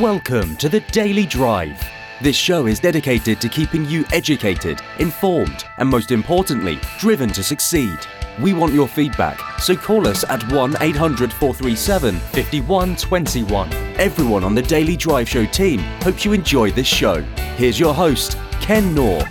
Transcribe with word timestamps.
Welcome 0.00 0.56
to 0.56 0.70
the 0.70 0.80
Daily 0.80 1.26
Drive. 1.26 1.78
This 2.22 2.34
show 2.34 2.66
is 2.66 2.80
dedicated 2.80 3.42
to 3.42 3.48
keeping 3.50 3.84
you 3.84 4.06
educated, 4.10 4.80
informed, 4.98 5.66
and 5.76 5.86
most 5.86 6.12
importantly, 6.12 6.80
driven 6.98 7.28
to 7.28 7.42
succeed. 7.42 7.98
We 8.40 8.54
want 8.54 8.72
your 8.72 8.88
feedback, 8.88 9.38
so 9.60 9.76
call 9.76 10.08
us 10.08 10.24
at 10.30 10.50
1 10.50 10.76
800 10.80 11.30
437 11.30 12.14
5121. 12.14 13.72
Everyone 14.00 14.44
on 14.44 14.54
the 14.54 14.62
Daily 14.62 14.96
Drive 14.96 15.28
Show 15.28 15.44
team 15.44 15.80
hopes 16.00 16.24
you 16.24 16.32
enjoy 16.32 16.70
this 16.70 16.86
show. 16.86 17.20
Here's 17.56 17.78
your 17.78 17.92
host, 17.92 18.38
Ken 18.62 18.94
Knorr. 18.94 19.28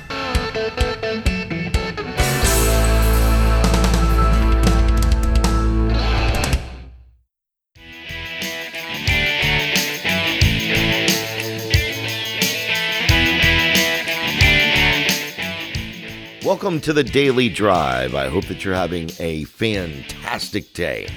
Welcome 16.51 16.81
to 16.81 16.91
the 16.91 17.05
Daily 17.05 17.47
Drive. 17.47 18.13
I 18.13 18.27
hope 18.27 18.47
that 18.47 18.65
you're 18.65 18.73
having 18.73 19.09
a 19.19 19.45
fantastic 19.45 20.73
day. 20.73 21.07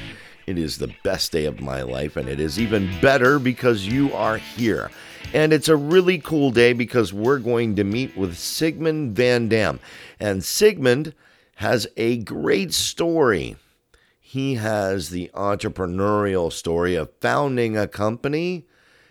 It 0.47 0.57
is 0.57 0.79
the 0.79 0.95
best 1.03 1.33
day 1.33 1.47
of 1.47 1.61
my 1.61 1.83
life, 1.83 2.17
and 2.17 2.29
it 2.29 2.39
is 2.39 2.61
even 2.61 2.89
better 3.01 3.41
because 3.41 3.85
you 3.85 4.13
are 4.13 4.37
here. 4.37 4.93
And 5.33 5.53
it's 5.53 5.69
a 5.69 5.75
really 5.75 6.19
cool 6.19 6.53
day 6.53 6.73
because 6.73 7.13
we're 7.13 7.41
going 7.41 7.75
to 7.75 7.83
meet 7.83 8.17
with 8.17 8.39
Sigmund 8.39 9.17
Vandamme. 9.17 9.81
And 10.21 10.45
Sigmund 10.45 11.15
has 11.57 11.89
a 11.97 12.19
great 12.19 12.73
story. 12.73 13.57
He 14.21 14.55
has 14.55 15.11
the 15.11 15.33
entrepreneurial 15.35 16.53
story 16.53 16.95
of 16.95 17.11
founding 17.21 17.77
a 17.77 17.89
company 17.89 18.67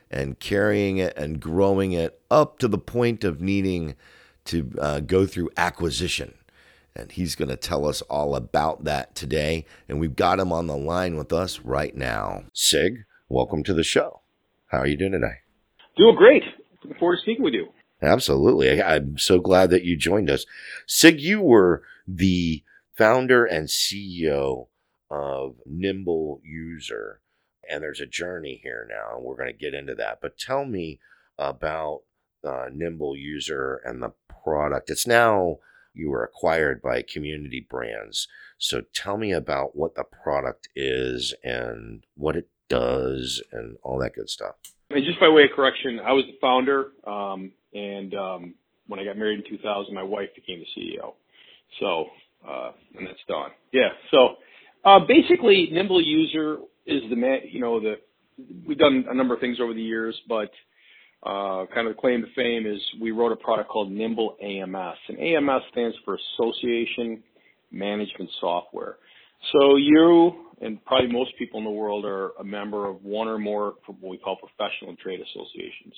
and 0.09 0.39
carrying 0.39 0.99
it 0.99 1.17
and 1.17 1.41
growing 1.41 1.91
it 1.91 2.21
up 2.31 2.59
to 2.59 2.69
the 2.69 2.77
point 2.77 3.25
of 3.25 3.41
needing 3.41 3.95
to 4.45 4.71
uh, 4.79 4.99
go 4.99 5.25
through 5.25 5.49
acquisition. 5.57 6.35
And 6.95 7.11
he's 7.11 7.35
going 7.35 7.49
to 7.49 7.57
tell 7.57 7.87
us 7.87 8.01
all 8.03 8.35
about 8.35 8.83
that 8.83 9.15
today. 9.15 9.65
And 9.89 9.99
we've 9.99 10.15
got 10.15 10.39
him 10.39 10.51
on 10.51 10.67
the 10.67 10.77
line 10.77 11.17
with 11.17 11.33
us 11.33 11.59
right 11.59 11.95
now. 11.95 12.43
Sig, 12.53 13.05
welcome 13.29 13.63
to 13.63 13.73
the 13.73 13.83
show. 13.83 14.21
How 14.67 14.79
are 14.79 14.87
you 14.87 14.97
doing 14.97 15.13
today? 15.13 15.39
Doing 15.97 16.15
great. 16.15 16.43
Looking 16.83 16.99
forward 16.99 17.17
to 17.17 17.21
speaking 17.21 17.43
with 17.43 17.53
you. 17.53 17.69
Absolutely. 18.01 18.81
I, 18.81 18.95
I'm 18.95 19.17
so 19.17 19.39
glad 19.39 19.69
that 19.71 19.83
you 19.83 19.97
joined 19.97 20.29
us. 20.29 20.45
Sig, 20.85 21.19
you 21.19 21.41
were 21.41 21.83
the 22.07 22.63
founder 22.95 23.45
and 23.45 23.67
CEO 23.67 24.67
of 25.09 25.55
Nimble 25.65 26.41
User. 26.43 27.21
And 27.69 27.81
there's 27.81 28.01
a 28.01 28.05
journey 28.05 28.59
here 28.61 28.87
now, 28.89 29.15
and 29.15 29.23
we're 29.23 29.37
going 29.37 29.51
to 29.51 29.57
get 29.57 29.73
into 29.73 29.95
that. 29.95 30.19
But 30.21 30.37
tell 30.37 30.65
me 30.65 30.99
about 31.37 32.01
Nimble 32.73 33.15
User 33.15 33.81
and 33.85 34.01
the 34.01 34.13
product. 34.43 34.89
It's 34.89 35.07
now 35.07 35.57
you 35.93 36.09
were 36.09 36.23
acquired 36.23 36.81
by 36.81 37.01
Community 37.01 37.65
Brands. 37.67 38.27
So 38.57 38.81
tell 38.93 39.17
me 39.17 39.31
about 39.31 39.75
what 39.75 39.95
the 39.95 40.03
product 40.03 40.69
is 40.75 41.33
and 41.43 42.03
what 42.15 42.35
it 42.35 42.49
does 42.69 43.41
and 43.51 43.77
all 43.83 43.99
that 43.99 44.15
good 44.15 44.29
stuff. 44.29 44.55
And 44.89 45.03
just 45.05 45.19
by 45.19 45.29
way 45.29 45.43
of 45.43 45.51
correction, 45.55 45.99
I 45.99 46.13
was 46.13 46.25
the 46.25 46.37
founder, 46.39 46.91
um, 47.05 47.51
and 47.73 48.13
um, 48.13 48.53
when 48.87 48.99
I 48.99 49.05
got 49.05 49.17
married 49.17 49.43
in 49.43 49.57
2000, 49.57 49.93
my 49.93 50.03
wife 50.03 50.29
became 50.35 50.59
the 50.59 50.81
CEO. 50.81 51.13
So, 51.79 52.05
uh, 52.47 52.71
and 52.97 53.07
that's 53.07 53.19
done. 53.27 53.51
Yeah. 53.71 53.89
So, 54.11 54.35
uh, 54.85 54.99
basically, 55.07 55.69
Nimble 55.71 56.01
User 56.01 56.57
is 56.85 57.01
the 57.09 57.15
man. 57.15 57.39
You 57.49 57.59
know, 57.59 57.79
the 57.79 57.95
we've 58.67 58.77
done 58.77 59.05
a 59.09 59.13
number 59.13 59.33
of 59.33 59.39
things 59.39 59.57
over 59.61 59.73
the 59.73 59.81
years, 59.81 60.19
but 60.27 60.51
uh, 61.25 61.65
kind 61.73 61.87
of 61.87 61.95
the 61.95 62.01
claim 62.01 62.21
to 62.21 62.27
fame 62.35 62.65
is 62.65 62.81
we 63.01 63.11
wrote 63.11 63.31
a 63.31 63.37
product 63.37 63.69
called 63.69 63.91
Nimble 63.91 64.35
AMS, 64.41 64.97
and 65.07 65.19
AMS 65.19 65.63
stands 65.71 65.95
for 66.03 66.17
Association 66.35 67.23
Management 67.71 68.29
Software. 68.41 68.97
So 69.51 69.75
you 69.77 70.33
and 70.61 70.83
probably 70.85 71.11
most 71.11 71.31
people 71.37 71.59
in 71.59 71.65
the 71.65 71.71
world 71.71 72.05
are 72.05 72.31
a 72.39 72.43
member 72.43 72.87
of 72.87 73.03
one 73.03 73.27
or 73.27 73.37
more 73.37 73.75
what 73.85 74.09
we 74.09 74.17
call 74.17 74.37
professional 74.37 74.89
and 74.89 74.97
trade 74.97 75.19
associations. 75.19 75.93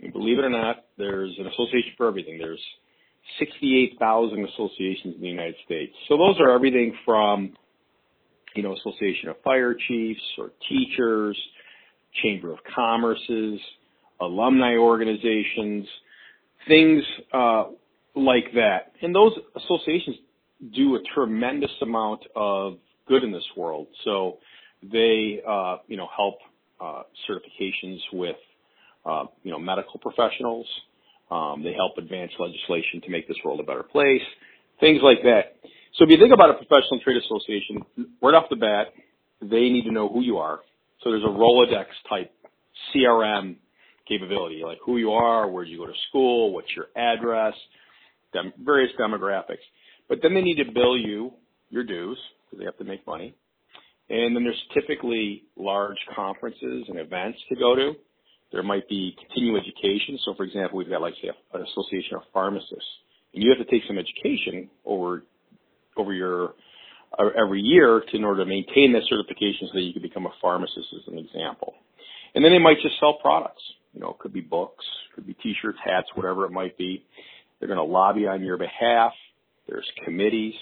And 0.00 0.12
believe 0.12 0.38
it 0.38 0.44
or 0.44 0.50
not, 0.50 0.84
there's 0.98 1.34
an 1.38 1.46
association 1.46 1.92
for 1.96 2.06
everything. 2.06 2.38
There's 2.38 2.62
68,000 3.38 4.48
associations 4.48 5.14
in 5.16 5.20
the 5.20 5.28
United 5.28 5.56
States. 5.64 5.92
So 6.08 6.16
those 6.16 6.38
are 6.40 6.50
everything 6.50 6.94
from, 7.04 7.54
you 8.54 8.62
know, 8.62 8.74
Association 8.74 9.28
of 9.30 9.36
Fire 9.42 9.74
Chiefs 9.88 10.20
or 10.38 10.50
teachers, 10.68 11.38
Chamber 12.22 12.52
of 12.52 12.58
Commerce's, 12.74 13.60
alumni 14.20 14.76
organizations, 14.76 15.86
things 16.68 17.02
uh, 17.32 17.64
like 18.14 18.52
that. 18.54 18.92
And 19.02 19.14
those 19.14 19.32
associations 19.56 20.16
do 20.74 20.96
a 20.96 21.00
tremendous 21.14 21.70
amount 21.82 22.22
of 22.34 22.78
good 23.06 23.22
in 23.22 23.32
this 23.32 23.44
world. 23.56 23.86
So 24.04 24.38
they, 24.82 25.40
uh, 25.46 25.78
you 25.86 25.96
know, 25.96 26.08
help 26.14 26.36
uh, 26.80 27.02
certifications 27.28 27.98
with, 28.12 28.36
uh, 29.04 29.24
you 29.42 29.50
know, 29.50 29.58
medical 29.58 30.00
professionals. 30.00 30.66
Um, 31.30 31.62
they 31.62 31.72
help 31.72 31.98
advance 31.98 32.32
legislation 32.38 33.00
to 33.02 33.10
make 33.10 33.26
this 33.28 33.36
world 33.44 33.60
a 33.60 33.64
better 33.64 33.82
place. 33.82 34.22
Things 34.80 35.00
like 35.02 35.22
that. 35.24 35.56
So 35.96 36.04
if 36.04 36.10
you 36.10 36.18
think 36.18 36.32
about 36.32 36.50
a 36.50 36.54
professional 36.54 37.00
trade 37.02 37.16
association, 37.16 37.82
right 38.22 38.34
off 38.34 38.44
the 38.50 38.56
bat, 38.56 38.88
they 39.40 39.70
need 39.70 39.84
to 39.84 39.92
know 39.92 40.08
who 40.08 40.20
you 40.22 40.38
are. 40.38 40.60
So 41.02 41.10
there's 41.10 41.24
a 41.24 41.26
Rolodex 41.26 41.86
type 42.08 42.32
CRM 42.94 43.56
capability, 44.08 44.62
like 44.64 44.78
who 44.84 44.96
you 44.98 45.12
are, 45.12 45.48
where 45.48 45.64
you 45.64 45.78
go 45.78 45.86
to 45.86 45.92
school, 46.08 46.52
what's 46.52 46.68
your 46.74 46.86
address, 46.96 47.54
dem- 48.32 48.52
various 48.62 48.92
demographics. 48.98 49.64
But 50.08 50.18
then 50.22 50.34
they 50.34 50.42
need 50.42 50.56
to 50.56 50.72
bill 50.72 50.96
you 50.96 51.32
your 51.70 51.84
dues 51.84 52.18
because 52.44 52.58
they 52.60 52.64
have 52.64 52.78
to 52.78 52.84
make 52.84 53.06
money. 53.06 53.34
And 54.08 54.36
then 54.36 54.44
there's 54.44 54.62
typically 54.72 55.44
large 55.56 55.96
conferences 56.14 56.86
and 56.88 56.98
events 56.98 57.38
to 57.48 57.56
go 57.56 57.74
to. 57.74 57.92
There 58.52 58.62
might 58.62 58.88
be 58.88 59.16
continuing 59.18 59.60
education. 59.60 60.18
So, 60.24 60.34
for 60.34 60.44
example, 60.44 60.78
we've 60.78 60.88
got 60.88 61.00
like 61.00 61.14
say 61.20 61.30
an 61.52 61.62
association 61.62 62.16
of 62.16 62.22
pharmacists, 62.32 62.86
and 63.34 63.42
you 63.42 63.50
have 63.50 63.58
to 63.58 63.70
take 63.70 63.82
some 63.88 63.98
education 63.98 64.70
over 64.84 65.24
over 65.96 66.12
your 66.12 66.54
uh, 67.18 67.24
every 67.36 67.60
year 67.60 68.02
to, 68.08 68.16
in 68.16 68.24
order 68.24 68.44
to 68.44 68.48
maintain 68.48 68.92
that 68.92 69.02
certification 69.08 69.68
so 69.68 69.74
that 69.74 69.82
you 69.82 69.92
can 69.92 70.02
become 70.02 70.26
a 70.26 70.32
pharmacist, 70.40 70.86
as 70.94 71.12
an 71.12 71.18
example. 71.18 71.74
And 72.34 72.44
then 72.44 72.52
they 72.52 72.58
might 72.58 72.80
just 72.82 72.98
sell 73.00 73.18
products. 73.20 73.62
You 73.92 74.00
know, 74.00 74.10
it 74.10 74.18
could 74.18 74.32
be 74.32 74.40
books, 74.40 74.84
could 75.14 75.26
be 75.26 75.34
t-shirts, 75.34 75.78
hats, 75.84 76.08
whatever 76.14 76.44
it 76.44 76.52
might 76.52 76.76
be. 76.76 77.04
They're 77.58 77.68
going 77.68 77.78
to 77.78 77.84
lobby 77.84 78.26
on 78.26 78.42
your 78.42 78.58
behalf. 78.58 79.12
There's 79.66 79.90
committees. 80.04 80.54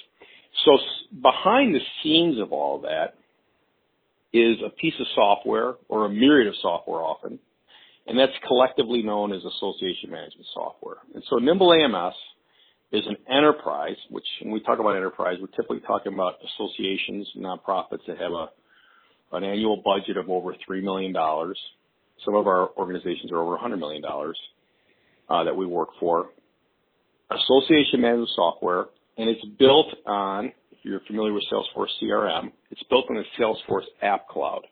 So 0.65 0.79
behind 1.21 1.75
the 1.75 1.81
scenes 2.03 2.41
of 2.41 2.53
all 2.53 2.81
that 2.83 3.15
is 4.33 4.57
a 4.65 4.71
piece 4.71 4.95
of 5.01 5.07
software 5.15 5.75
or 5.89 6.07
a 6.07 6.09
myriad 6.09 6.49
of 6.49 6.55
software 6.63 7.01
often, 7.01 7.39
and 8.07 8.19
that's 8.19 8.33
collectively 8.47 9.03
known 9.03 9.33
as 9.33 9.41
association 9.45 10.11
management 10.11 10.47
software. 10.53 10.99
And 11.15 11.23
so 11.29 11.37
Nimble 11.37 11.73
AMS 11.73 12.15
is 12.93 13.03
an 13.07 13.17
enterprise, 13.29 13.97
which 14.11 14.27
when 14.43 14.53
we 14.53 14.61
talk 14.61 14.79
about 14.79 14.97
enterprise, 14.97 15.39
we're 15.41 15.49
typically 15.49 15.81
talking 15.81 16.15
about 16.15 16.35
associations, 16.55 17.29
nonprofits 17.37 18.07
that 18.07 18.19
have 18.19 18.33
a 18.33 18.51
an 19.35 19.45
annual 19.45 19.83
budget 19.85 20.17
of 20.17 20.31
over 20.31 20.55
$3 20.69 20.83
million 20.83 21.15
some 22.25 22.35
of 22.35 22.47
our 22.47 22.71
organizations 22.77 23.33
are 23.33 23.39
over 23.39 23.57
$100 23.57 23.79
million 23.79 24.03
uh, 25.29 25.45
that 25.45 25.57
we 25.57 25.67
work 25.67 25.91
for. 26.01 26.31
Association 27.31 28.01
management 28.01 28.31
software, 28.37 28.87
and 29.19 29.29
it's 29.29 29.45
built 29.59 29.87
on, 30.07 30.47
if 30.71 30.79
you're 30.83 31.01
familiar 31.07 31.33
with 31.33 31.45
Salesforce 31.53 31.89
CRM, 32.03 32.53
it's 32.71 32.83
built 32.85 33.07
on 33.11 33.17
the 33.17 33.25
Salesforce 33.39 33.87
App 34.03 34.29
Cloud. 34.29 34.63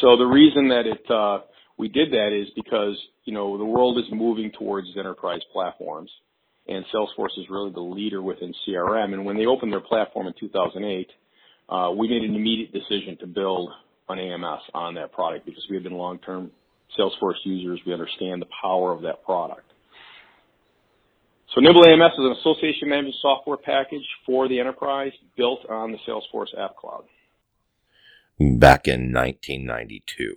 So 0.00 0.16
the 0.16 0.24
reason 0.24 0.68
that 0.68 0.86
it 0.86 1.10
uh, 1.10 1.44
we 1.76 1.88
did 1.88 2.12
that 2.12 2.32
is 2.32 2.48
because 2.56 2.96
you 3.24 3.32
know 3.32 3.58
the 3.58 3.64
world 3.64 3.98
is 3.98 4.04
moving 4.12 4.50
towards 4.58 4.88
enterprise 4.96 5.40
platforms, 5.52 6.10
and 6.66 6.84
Salesforce 6.92 7.38
is 7.38 7.46
really 7.50 7.70
the 7.72 7.80
leader 7.80 8.22
within 8.22 8.52
CRM. 8.66 9.12
And 9.12 9.24
when 9.24 9.36
they 9.36 9.46
opened 9.46 9.72
their 9.72 9.80
platform 9.80 10.26
in 10.26 10.34
2008, 10.38 11.08
uh, 11.08 11.12
Uh, 11.68 11.90
we 11.96 12.08
made 12.08 12.22
an 12.22 12.34
immediate 12.34 12.72
decision 12.72 13.16
to 13.20 13.26
build 13.26 13.70
an 14.08 14.18
AMS 14.18 14.62
on 14.74 14.94
that 14.94 15.12
product 15.12 15.46
because 15.46 15.64
we 15.68 15.76
have 15.76 15.82
been 15.82 15.94
long-term 15.94 16.50
Salesforce 16.98 17.36
users. 17.44 17.80
We 17.86 17.92
understand 17.92 18.42
the 18.42 18.48
power 18.62 18.92
of 18.92 19.02
that 19.02 19.24
product. 19.24 19.72
So 21.54 21.60
Nimble 21.60 21.86
AMS 21.86 22.12
is 22.14 22.18
an 22.18 22.36
association 22.40 22.88
management 22.88 23.14
software 23.22 23.56
package 23.56 24.04
for 24.26 24.48
the 24.48 24.58
enterprise 24.58 25.12
built 25.36 25.60
on 25.70 25.92
the 25.92 25.98
Salesforce 26.06 26.58
App 26.58 26.76
Cloud. 26.76 27.04
Back 28.38 28.88
in 28.88 29.12
1992, 29.12 30.36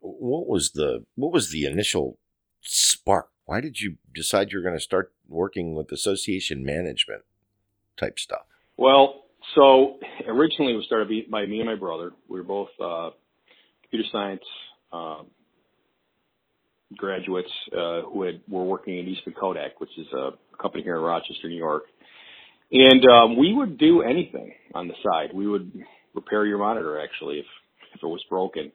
what 0.00 0.46
was 0.46 0.72
the 0.72 1.06
what 1.14 1.32
was 1.32 1.50
the 1.50 1.64
initial 1.64 2.18
spark? 2.60 3.30
Why 3.46 3.62
did 3.62 3.80
you 3.80 3.96
decide 4.14 4.50
you're 4.50 4.62
going 4.62 4.76
to 4.76 4.80
start 4.80 5.14
working 5.26 5.74
with 5.74 5.90
association 5.90 6.62
management 6.62 7.22
type 7.96 8.18
stuff? 8.18 8.42
Well, 8.76 9.24
so 9.54 9.98
originally 10.26 10.72
it 10.72 10.76
was 10.76 10.86
started 10.86 11.30
by 11.30 11.46
me 11.46 11.60
and 11.60 11.68
my 11.68 11.74
brother. 11.74 12.12
We 12.28 12.38
were 12.38 12.44
both 12.44 12.68
uh, 12.82 13.10
computer 13.82 14.08
science 14.12 14.42
uh, 14.92 15.22
graduates 16.96 17.50
uh, 17.72 18.02
who 18.02 18.22
had 18.22 18.40
were 18.48 18.64
working 18.64 18.98
at 18.98 19.06
Eastman 19.06 19.34
Kodak, 19.38 19.80
which 19.80 19.90
is 19.98 20.06
a 20.12 20.30
company 20.60 20.82
here 20.82 20.96
in 20.96 21.02
Rochester, 21.02 21.48
New 21.48 21.56
York. 21.56 21.84
And 22.70 23.04
um, 23.06 23.36
we 23.38 23.54
would 23.54 23.78
do 23.78 24.02
anything 24.02 24.52
on 24.74 24.88
the 24.88 24.94
side. 25.02 25.30
We 25.32 25.46
would 25.46 25.72
repair 26.14 26.44
your 26.44 26.58
monitor 26.58 27.00
actually 27.00 27.38
if 27.38 27.46
if 27.94 28.02
it 28.02 28.06
was 28.06 28.22
broken. 28.28 28.70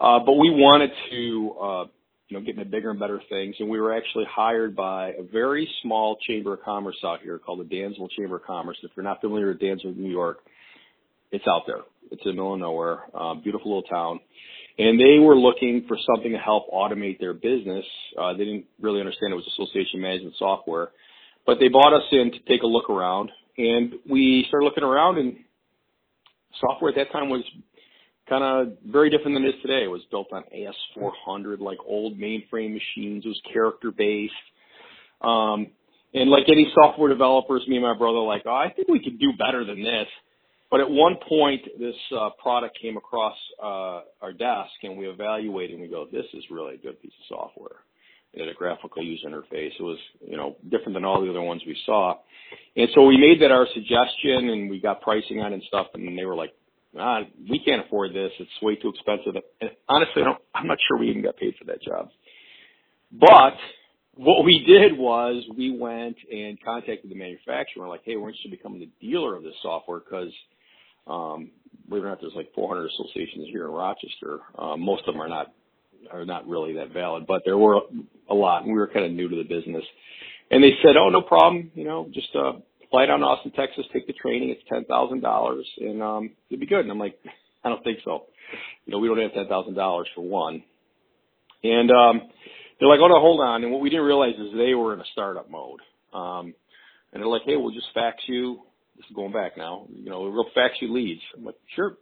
Uh, 0.00 0.20
but 0.24 0.34
we 0.34 0.50
wanted 0.50 0.90
to 1.10 1.56
uh, 1.60 1.84
you 2.32 2.38
know 2.38 2.44
get 2.44 2.56
into 2.56 2.70
bigger 2.70 2.90
and 2.90 2.98
better 2.98 3.20
things, 3.28 3.54
and 3.58 3.68
we 3.68 3.78
were 3.78 3.94
actually 3.94 4.24
hired 4.24 4.74
by 4.74 5.10
a 5.10 5.22
very 5.22 5.68
small 5.82 6.16
chamber 6.26 6.54
of 6.54 6.62
commerce 6.62 6.96
out 7.04 7.20
here 7.22 7.38
called 7.38 7.60
the 7.60 7.64
Dansville 7.64 8.08
Chamber 8.16 8.36
of 8.36 8.44
Commerce. 8.44 8.78
If 8.82 8.90
you're 8.96 9.04
not 9.04 9.20
familiar 9.20 9.48
with 9.48 9.60
Dansville, 9.60 9.92
New 9.94 10.10
York, 10.10 10.38
it's 11.30 11.44
out 11.46 11.64
there. 11.66 11.80
It's 12.10 12.22
in 12.24 12.30
the 12.30 12.32
middle 12.32 12.54
of 12.54 12.60
nowhere, 12.60 13.00
uh, 13.14 13.34
beautiful 13.34 13.76
little 13.76 13.82
town. 13.82 14.20
And 14.78 14.98
they 14.98 15.18
were 15.18 15.36
looking 15.36 15.84
for 15.86 15.98
something 16.06 16.32
to 16.32 16.38
help 16.38 16.70
automate 16.70 17.20
their 17.20 17.34
business. 17.34 17.84
Uh, 18.18 18.32
they 18.32 18.46
didn't 18.46 18.64
really 18.80 19.00
understand 19.00 19.34
it 19.34 19.36
was 19.36 19.46
association 19.48 20.00
management 20.00 20.34
software, 20.38 20.88
but 21.44 21.58
they 21.60 21.68
bought 21.68 21.92
us 21.92 22.04
in 22.12 22.32
to 22.32 22.38
take 22.48 22.62
a 22.62 22.66
look 22.66 22.88
around. 22.88 23.30
And 23.58 23.92
we 24.08 24.46
started 24.48 24.64
looking 24.64 24.84
around, 24.84 25.18
and 25.18 25.36
software 26.58 26.88
at 26.88 26.96
that 26.96 27.12
time 27.12 27.28
was 27.28 27.44
kind 28.32 28.44
of 28.44 28.78
very 28.86 29.10
different 29.10 29.36
than 29.36 29.44
it 29.44 29.48
is 29.48 29.60
today. 29.60 29.84
It 29.84 29.90
was 29.90 30.00
built 30.10 30.28
on 30.32 30.44
AS400, 30.56 31.60
like 31.60 31.78
old 31.86 32.18
mainframe 32.18 32.72
machines. 32.72 33.24
It 33.26 33.28
was 33.28 33.40
character 33.52 33.90
based. 33.90 34.32
Um, 35.20 35.68
and 36.14 36.30
like 36.30 36.44
any 36.48 36.72
software 36.74 37.10
developers, 37.10 37.62
me 37.68 37.76
and 37.76 37.84
my 37.84 37.96
brother, 37.96 38.18
like, 38.18 38.42
oh, 38.46 38.54
I 38.54 38.72
think 38.74 38.88
we 38.88 39.04
could 39.04 39.18
do 39.18 39.32
better 39.38 39.64
than 39.64 39.82
this. 39.82 40.06
But 40.70 40.80
at 40.80 40.88
one 40.88 41.16
point, 41.28 41.60
this 41.78 41.94
uh, 42.16 42.30
product 42.42 42.78
came 42.80 42.96
across 42.96 43.36
uh, 43.62 44.00
our 44.22 44.32
desk, 44.32 44.72
and 44.82 44.96
we 44.96 45.06
evaluated, 45.06 45.72
and 45.72 45.82
we 45.82 45.88
go, 45.88 46.06
"This 46.10 46.24
is 46.32 46.44
really 46.50 46.76
a 46.76 46.78
good 46.78 47.00
piece 47.02 47.12
of 47.20 47.36
software." 47.36 47.76
It 48.32 48.40
had 48.40 48.48
a 48.48 48.54
graphical 48.54 49.04
user 49.04 49.28
interface. 49.28 49.72
It 49.78 49.82
was, 49.82 49.98
you 50.26 50.38
know, 50.38 50.56
different 50.70 50.94
than 50.94 51.04
all 51.04 51.20
the 51.20 51.28
other 51.28 51.42
ones 51.42 51.60
we 51.66 51.76
saw. 51.84 52.14
And 52.74 52.88
so 52.94 53.04
we 53.04 53.18
made 53.18 53.42
that 53.42 53.52
our 53.52 53.66
suggestion, 53.74 54.48
and 54.48 54.70
we 54.70 54.80
got 54.80 55.02
pricing 55.02 55.40
on 55.40 55.52
it 55.52 55.56
and 55.56 55.62
stuff, 55.64 55.88
and 55.92 56.18
they 56.18 56.24
were 56.24 56.34
like, 56.34 56.54
ah, 56.98 57.20
"We 57.48 57.58
can't 57.64 57.86
afford 57.86 58.12
this. 58.14 58.32
It's 58.38 58.50
way 58.62 58.76
too 58.76 58.90
expensive." 58.90 59.42
And 59.60 59.70
honestly, 59.88 60.22
I 60.22 60.24
don't, 60.26 60.38
I'm 60.54 60.66
not 60.66 60.78
sure 60.86 60.98
we 60.98 61.10
even 61.10 61.22
got 61.22 61.36
paid 61.36 61.54
for 61.58 61.64
that 61.66 61.82
job. 61.82 62.10
But 63.12 63.56
what 64.14 64.44
we 64.44 64.64
did 64.66 64.96
was 64.96 65.44
we 65.56 65.76
went 65.76 66.16
and 66.30 66.62
contacted 66.62 67.10
the 67.10 67.16
manufacturer. 67.16 67.82
We're 67.82 67.88
like, 67.88 68.02
"Hey, 68.04 68.16
we're 68.16 68.28
interested 68.28 68.52
in 68.52 68.56
becoming 68.56 68.80
the 68.80 69.06
dealer 69.06 69.36
of 69.36 69.42
this 69.42 69.54
software 69.62 70.00
because." 70.00 70.32
Um, 71.04 71.50
believe 71.88 72.04
it 72.04 72.06
or 72.06 72.10
not, 72.10 72.20
there's 72.20 72.32
like 72.36 72.54
400 72.54 72.88
associations 72.90 73.48
here 73.50 73.64
in 73.64 73.72
Rochester. 73.72 74.38
Um, 74.56 74.80
most 74.80 75.02
of 75.08 75.14
them 75.14 75.20
are 75.20 75.28
not 75.28 75.52
are 76.10 76.24
not 76.24 76.48
really 76.48 76.74
that 76.74 76.92
valid, 76.92 77.26
but 77.26 77.42
there 77.44 77.58
were 77.58 77.80
a 78.28 78.34
lot, 78.34 78.62
and 78.62 78.72
we 78.72 78.78
were 78.78 78.88
kind 78.88 79.04
of 79.04 79.12
new 79.12 79.28
to 79.28 79.36
the 79.36 79.44
business. 79.44 79.84
And 80.50 80.62
they 80.62 80.72
said, 80.82 80.96
"Oh, 80.96 81.08
no 81.08 81.22
problem. 81.22 81.70
You 81.74 81.84
know, 81.84 82.08
just 82.12 82.28
uh, 82.34 82.54
fly 82.92 83.06
down 83.06 83.20
to 83.20 83.26
Austin, 83.26 83.50
Texas, 83.52 83.84
take 83.92 84.06
the 84.06 84.12
training. 84.12 84.50
It's 84.50 84.62
ten 84.68 84.84
thousand 84.84 85.20
dollars, 85.20 85.66
and 85.80 86.00
um, 86.00 86.30
it'd 86.48 86.60
be 86.60 86.66
good." 86.66 86.80
And 86.80 86.90
I'm 86.92 87.00
like, 87.00 87.18
"I 87.64 87.68
don't 87.68 87.82
think 87.82 87.98
so. 88.04 88.26
You 88.86 88.92
know, 88.92 88.98
we 88.98 89.08
don't 89.08 89.18
have 89.18 89.34
ten 89.34 89.48
thousand 89.48 89.74
dollars 89.74 90.06
for 90.14 90.22
one." 90.22 90.62
And 91.64 91.90
um, 91.90 92.22
they're 92.78 92.88
like, 92.88 93.00
"Oh 93.02 93.08
no, 93.08 93.18
hold 93.18 93.40
on." 93.40 93.64
And 93.64 93.72
what 93.72 93.80
we 93.80 93.90
didn't 93.90 94.06
realize 94.06 94.34
is 94.38 94.52
they 94.56 94.74
were 94.74 94.94
in 94.94 95.00
a 95.00 95.10
startup 95.12 95.50
mode. 95.50 95.80
Um, 96.14 96.54
and 97.12 97.20
they're 97.20 97.26
like, 97.26 97.42
"Hey, 97.44 97.56
we'll 97.56 97.74
just 97.74 97.88
fax 97.92 98.22
you 98.28 98.62
this 98.96 99.06
is 99.10 99.16
going 99.16 99.32
back 99.32 99.56
now, 99.56 99.86
you 99.92 100.10
know, 100.10 100.20
we'll 100.30 100.50
fax 100.54 100.74
you 100.80 100.92
leads. 100.92 101.20
I'm 101.36 101.44
like, 101.44 101.56
sure, 101.74 101.96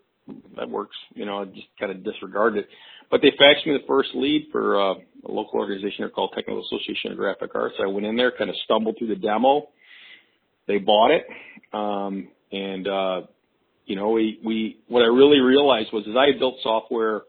that 0.56 0.68
works. 0.68 0.96
You 1.14 1.24
know, 1.24 1.42
I 1.42 1.44
just 1.46 1.66
kind 1.78 1.92
of 1.92 2.04
disregarded 2.04 2.64
it. 2.64 2.68
But 3.10 3.22
they 3.22 3.30
faxed 3.30 3.66
me 3.66 3.72
the 3.72 3.86
first 3.88 4.10
lead 4.14 4.48
for 4.52 4.80
uh, 4.80 4.94
a 4.94 5.30
local 5.30 5.58
organization 5.58 6.08
called 6.14 6.32
Technical 6.34 6.64
Association 6.64 7.12
of 7.12 7.18
Graphic 7.18 7.50
Arts. 7.54 7.74
I 7.82 7.86
went 7.86 8.06
in 8.06 8.16
there, 8.16 8.32
kind 8.36 8.50
of 8.50 8.56
stumbled 8.64 8.96
through 8.98 9.08
the 9.08 9.16
demo. 9.16 9.68
They 10.70 10.78
bought 10.78 11.10
it, 11.10 11.26
um, 11.72 12.28
and 12.52 12.86
uh, 12.86 13.20
you 13.86 13.96
know, 13.96 14.10
we 14.10 14.38
we 14.44 14.78
what 14.88 15.02
I 15.02 15.06
really 15.06 15.40
realized 15.40 15.88
was 15.92 16.04
as 16.08 16.14
I 16.16 16.26
had 16.26 16.38
built 16.38 16.56
software, 16.62 17.22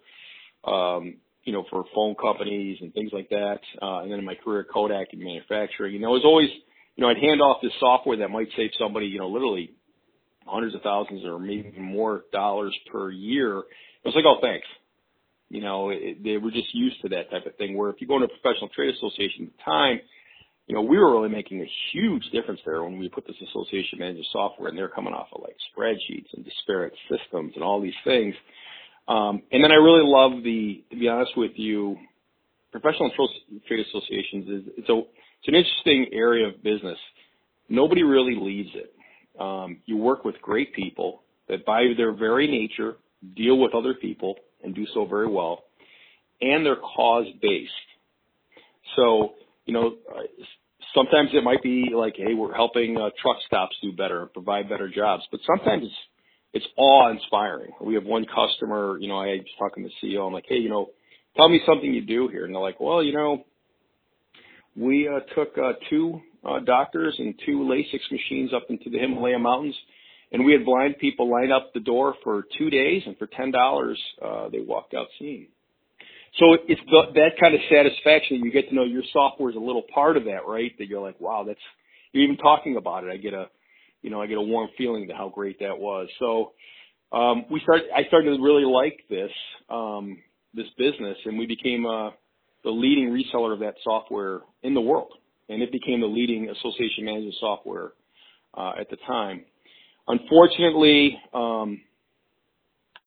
um, 0.63 1.17
you 1.43 1.53
know, 1.53 1.65
for 1.69 1.85
phone 1.95 2.15
companies 2.15 2.77
and 2.81 2.93
things 2.93 3.11
like 3.11 3.29
that, 3.29 3.59
uh, 3.81 4.01
and 4.01 4.11
then 4.11 4.19
in 4.19 4.25
my 4.25 4.35
career 4.35 4.61
at 4.61 4.67
Kodak 4.71 5.07
in 5.13 5.23
manufacturing, 5.23 5.93
you 5.93 5.99
know, 5.99 6.09
it 6.09 6.21
was 6.21 6.25
always 6.25 6.49
you 6.95 7.03
know, 7.03 7.09
I'd 7.09 7.17
hand 7.17 7.41
off 7.41 7.61
this 7.61 7.71
software 7.79 8.17
that 8.17 8.29
might 8.29 8.49
save 8.55 8.71
somebody, 8.77 9.07
you 9.07 9.19
know, 9.19 9.29
literally 9.29 9.71
hundreds 10.45 10.75
of 10.75 10.81
thousands 10.81 11.23
or 11.25 11.39
maybe 11.39 11.73
more 11.79 12.25
dollars 12.31 12.77
per 12.91 13.09
year. 13.09 13.59
It 13.59 14.05
was 14.05 14.15
like, 14.15 14.25
oh, 14.25 14.37
thanks. 14.41 14.67
You 15.49 15.61
know, 15.61 15.89
it, 15.89 16.23
they 16.23 16.37
were 16.37 16.51
just 16.51 16.73
used 16.73 17.01
to 17.01 17.09
that 17.09 17.29
type 17.31 17.45
of 17.45 17.55
thing. 17.55 17.77
Where 17.77 17.89
if 17.89 17.97
you 17.99 18.07
go 18.07 18.15
into 18.15 18.27
a 18.27 18.39
professional 18.39 18.69
trade 18.69 18.93
association 18.95 19.47
at 19.47 19.57
the 19.57 19.63
time, 19.63 19.99
you 20.71 20.77
know, 20.77 20.83
we 20.83 20.97
were 20.97 21.11
really 21.11 21.27
making 21.27 21.59
a 21.59 21.69
huge 21.91 22.23
difference 22.31 22.61
there 22.65 22.81
when 22.81 22.97
we 22.97 23.09
put 23.09 23.27
this 23.27 23.35
association 23.49 23.99
management 23.99 24.25
software, 24.31 24.69
and 24.69 24.77
they're 24.77 24.87
coming 24.87 25.13
off 25.13 25.27
of 25.33 25.41
like 25.41 25.57
spreadsheets 25.75 26.27
and 26.31 26.45
disparate 26.45 26.93
systems 27.09 27.51
and 27.55 27.63
all 27.63 27.81
these 27.81 27.93
things. 28.05 28.33
Um, 29.05 29.41
and 29.51 29.61
then 29.61 29.73
I 29.73 29.75
really 29.75 30.03
love 30.05 30.41
the, 30.45 30.81
to 30.89 30.97
be 30.97 31.09
honest 31.09 31.33
with 31.35 31.51
you, 31.55 31.97
professional 32.71 33.11
trade 33.67 33.85
associations 33.85 34.47
is 34.47 34.73
it's 34.77 34.87
a 34.87 34.93
it's 34.99 35.47
an 35.47 35.55
interesting 35.55 36.05
area 36.13 36.47
of 36.47 36.63
business. 36.63 36.97
Nobody 37.67 38.03
really 38.03 38.37
leads 38.39 38.69
it. 38.73 38.93
Um, 39.37 39.81
you 39.87 39.97
work 39.97 40.23
with 40.23 40.41
great 40.41 40.73
people 40.73 41.23
that, 41.49 41.65
by 41.65 41.87
their 41.97 42.13
very 42.13 42.47
nature, 42.47 42.95
deal 43.35 43.57
with 43.57 43.75
other 43.75 43.93
people 43.93 44.35
and 44.63 44.73
do 44.73 44.85
so 44.93 45.03
very 45.03 45.27
well, 45.27 45.65
and 46.39 46.65
they're 46.65 46.77
cause 46.77 47.25
based. 47.41 47.71
So, 48.95 49.33
you 49.65 49.73
know, 49.73 49.95
sometimes 50.95 51.29
it 51.33 51.43
might 51.43 51.63
be 51.63 51.91
like, 51.95 52.15
hey, 52.17 52.33
we're 52.33 52.53
helping 52.53 52.97
uh, 52.97 53.09
truck 53.21 53.37
stops 53.45 53.75
do 53.81 53.91
better, 53.91 54.27
provide 54.27 54.69
better 54.69 54.89
jobs, 54.89 55.23
but 55.31 55.39
sometimes 55.45 55.83
it's 55.83 55.95
it's 56.53 56.65
awe 56.75 57.09
inspiring. 57.09 57.71
We 57.79 57.93
have 57.93 58.03
one 58.03 58.25
customer, 58.25 58.97
you 58.99 59.07
know, 59.07 59.19
I 59.21 59.37
was 59.37 59.45
talking 59.57 59.83
to 59.83 59.89
the 59.89 60.07
CEO, 60.07 60.27
I'm 60.27 60.33
like, 60.33 60.43
hey, 60.49 60.57
you 60.57 60.69
know, 60.69 60.89
tell 61.37 61.47
me 61.47 61.61
something 61.65 61.93
you 61.93 62.01
do 62.01 62.27
here, 62.27 62.43
and 62.43 62.53
they're 62.53 62.61
like, 62.61 62.81
well, 62.81 63.01
you 63.01 63.13
know, 63.13 63.45
we 64.75 65.07
uh, 65.07 65.21
took 65.33 65.57
uh, 65.57 65.73
two 65.89 66.19
uh, 66.43 66.59
doctors 66.59 67.15
and 67.19 67.35
two 67.45 67.59
LASIK 67.59 67.99
machines 68.11 68.51
up 68.53 68.63
into 68.69 68.89
the 68.89 68.99
Himalaya 68.99 69.39
Mountains, 69.39 69.75
and 70.31 70.45
we 70.45 70.51
had 70.51 70.65
blind 70.65 70.97
people 70.99 71.29
line 71.29 71.51
up 71.51 71.73
the 71.73 71.79
door 71.79 72.15
for 72.23 72.43
two 72.57 72.69
days, 72.69 73.03
and 73.05 73.17
for 73.17 73.27
ten 73.27 73.51
dollars, 73.51 73.99
uh, 74.21 74.49
they 74.49 74.59
walked 74.59 74.93
out 74.93 75.07
seeing. 75.19 75.47
So 76.39 76.57
it's 76.67 76.81
the, 76.89 77.01
that 77.15 77.31
kind 77.39 77.53
of 77.53 77.61
satisfaction 77.69 78.39
that 78.39 78.45
you 78.45 78.51
get 78.51 78.69
to 78.69 78.75
know 78.75 78.83
your 78.83 79.03
software 79.11 79.49
is 79.49 79.55
a 79.55 79.59
little 79.59 79.83
part 79.93 80.15
of 80.17 80.25
that, 80.25 80.47
right? 80.47 80.71
That 80.77 80.87
you're 80.87 81.01
like, 81.01 81.19
wow, 81.19 81.43
that's 81.45 81.59
you're 82.13 82.23
even 82.23 82.37
talking 82.37 82.77
about 82.77 83.03
it. 83.03 83.11
I 83.11 83.17
get 83.17 83.33
a, 83.33 83.47
you 84.01 84.09
know, 84.09 84.21
I 84.21 84.27
get 84.27 84.37
a 84.37 84.41
warm 84.41 84.69
feeling 84.77 85.07
to 85.07 85.13
how 85.13 85.29
great 85.29 85.59
that 85.59 85.77
was. 85.77 86.07
So 86.19 86.53
um, 87.11 87.45
we 87.51 87.59
started. 87.61 87.85
I 87.95 88.05
started 88.05 88.37
to 88.37 88.43
really 88.43 88.65
like 88.65 88.99
this 89.09 89.31
um, 89.69 90.17
this 90.53 90.67
business, 90.77 91.17
and 91.25 91.37
we 91.37 91.45
became 91.45 91.85
a 91.85 92.11
the 92.63 92.69
leading 92.69 93.09
reseller 93.09 93.53
of 93.53 93.59
that 93.59 93.75
software 93.83 94.39
in 94.63 94.73
the 94.73 94.81
world, 94.81 95.11
and 95.49 95.61
it 95.61 95.71
became 95.71 95.99
the 95.99 96.07
leading 96.07 96.49
association 96.49 97.05
management 97.05 97.35
software 97.39 97.91
uh, 98.55 98.73
at 98.79 98.89
the 98.89 98.97
time. 99.07 99.43
Unfortunately, 100.07 101.17
um, 101.33 101.81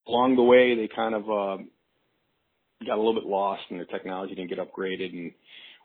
along 0.07 0.37
the 0.37 0.43
way, 0.43 0.75
they 0.75 0.89
kind 0.95 1.15
of 1.15 1.31
uh, 1.31 1.63
got 2.85 2.97
a 2.97 3.03
little 3.03 3.15
bit 3.15 3.25
lost, 3.25 3.63
and 3.71 3.79
their 3.79 3.87
technology 3.87 4.35
didn't 4.35 4.51
get 4.51 4.59
upgraded, 4.59 5.13
and 5.13 5.33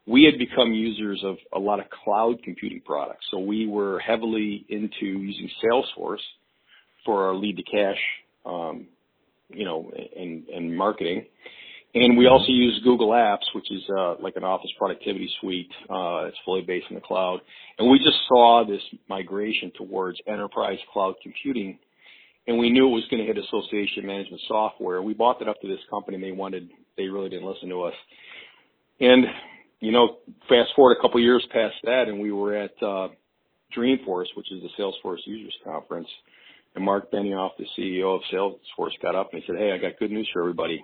we 0.05 0.23
had 0.23 0.37
become 0.37 0.73
users 0.73 1.21
of 1.23 1.37
a 1.53 1.59
lot 1.59 1.79
of 1.79 1.85
cloud 1.89 2.41
computing 2.43 2.81
products. 2.81 3.25
So 3.31 3.39
we 3.39 3.67
were 3.67 3.99
heavily 3.99 4.65
into 4.69 5.05
using 5.05 5.49
Salesforce 5.63 6.23
for 7.05 7.27
our 7.27 7.35
lead 7.35 7.57
to 7.57 7.63
cash, 7.63 7.99
um, 8.45 8.87
you 9.49 9.65
know, 9.65 9.91
and, 10.15 10.47
and 10.47 10.75
marketing. 10.75 11.25
And 11.95 12.17
we 12.17 12.27
also 12.27 12.51
use 12.51 12.79
Google 12.83 13.09
Apps, 13.09 13.45
which 13.55 13.71
is 13.71 13.81
uh, 13.97 14.15
like 14.21 14.35
an 14.35 14.43
office 14.43 14.69
productivity 14.77 15.29
suite. 15.41 15.71
Uh, 15.89 16.25
it's 16.25 16.37
fully 16.45 16.61
based 16.61 16.85
in 16.89 16.95
the 16.95 17.01
cloud. 17.01 17.39
And 17.79 17.89
we 17.89 17.97
just 17.97 18.17
saw 18.27 18.63
this 18.67 18.81
migration 19.07 19.71
towards 19.75 20.19
enterprise 20.27 20.77
cloud 20.93 21.15
computing. 21.23 21.79
And 22.47 22.59
we 22.59 22.69
knew 22.69 22.87
it 22.87 22.91
was 22.91 23.05
going 23.09 23.25
to 23.25 23.27
hit 23.27 23.43
association 23.43 24.05
management 24.05 24.41
software. 24.47 25.01
We 25.01 25.15
bought 25.15 25.39
that 25.39 25.47
up 25.47 25.59
to 25.61 25.67
this 25.67 25.79
company 25.89 26.15
and 26.15 26.23
they 26.23 26.31
wanted, 26.31 26.69
they 26.99 27.07
really 27.07 27.29
didn't 27.29 27.47
listen 27.47 27.69
to 27.69 27.81
us. 27.83 27.93
And, 28.99 29.25
you 29.79 29.91
know, 29.91 30.17
fast 30.47 30.69
forward 30.75 30.97
a 30.97 31.01
couple 31.01 31.19
years 31.19 31.45
past 31.51 31.75
that 31.85 32.07
and 32.07 32.19
we 32.19 32.31
were 32.31 32.55
at, 32.55 32.73
uh, 32.83 33.07
Dreamforce, 33.75 34.25
which 34.35 34.51
is 34.51 34.61
the 34.61 34.69
Salesforce 34.77 35.19
users 35.25 35.55
conference. 35.63 36.07
And 36.75 36.83
Marc 36.83 37.11
Benioff, 37.11 37.51
the 37.57 37.65
CEO 37.77 38.15
of 38.15 38.21
Salesforce, 38.31 38.91
got 39.01 39.15
up 39.15 39.29
and 39.31 39.41
he 39.41 39.47
said, 39.47 39.57
Hey, 39.57 39.71
I 39.71 39.77
got 39.77 39.99
good 39.99 40.11
news 40.11 40.29
for 40.33 40.41
everybody 40.41 40.83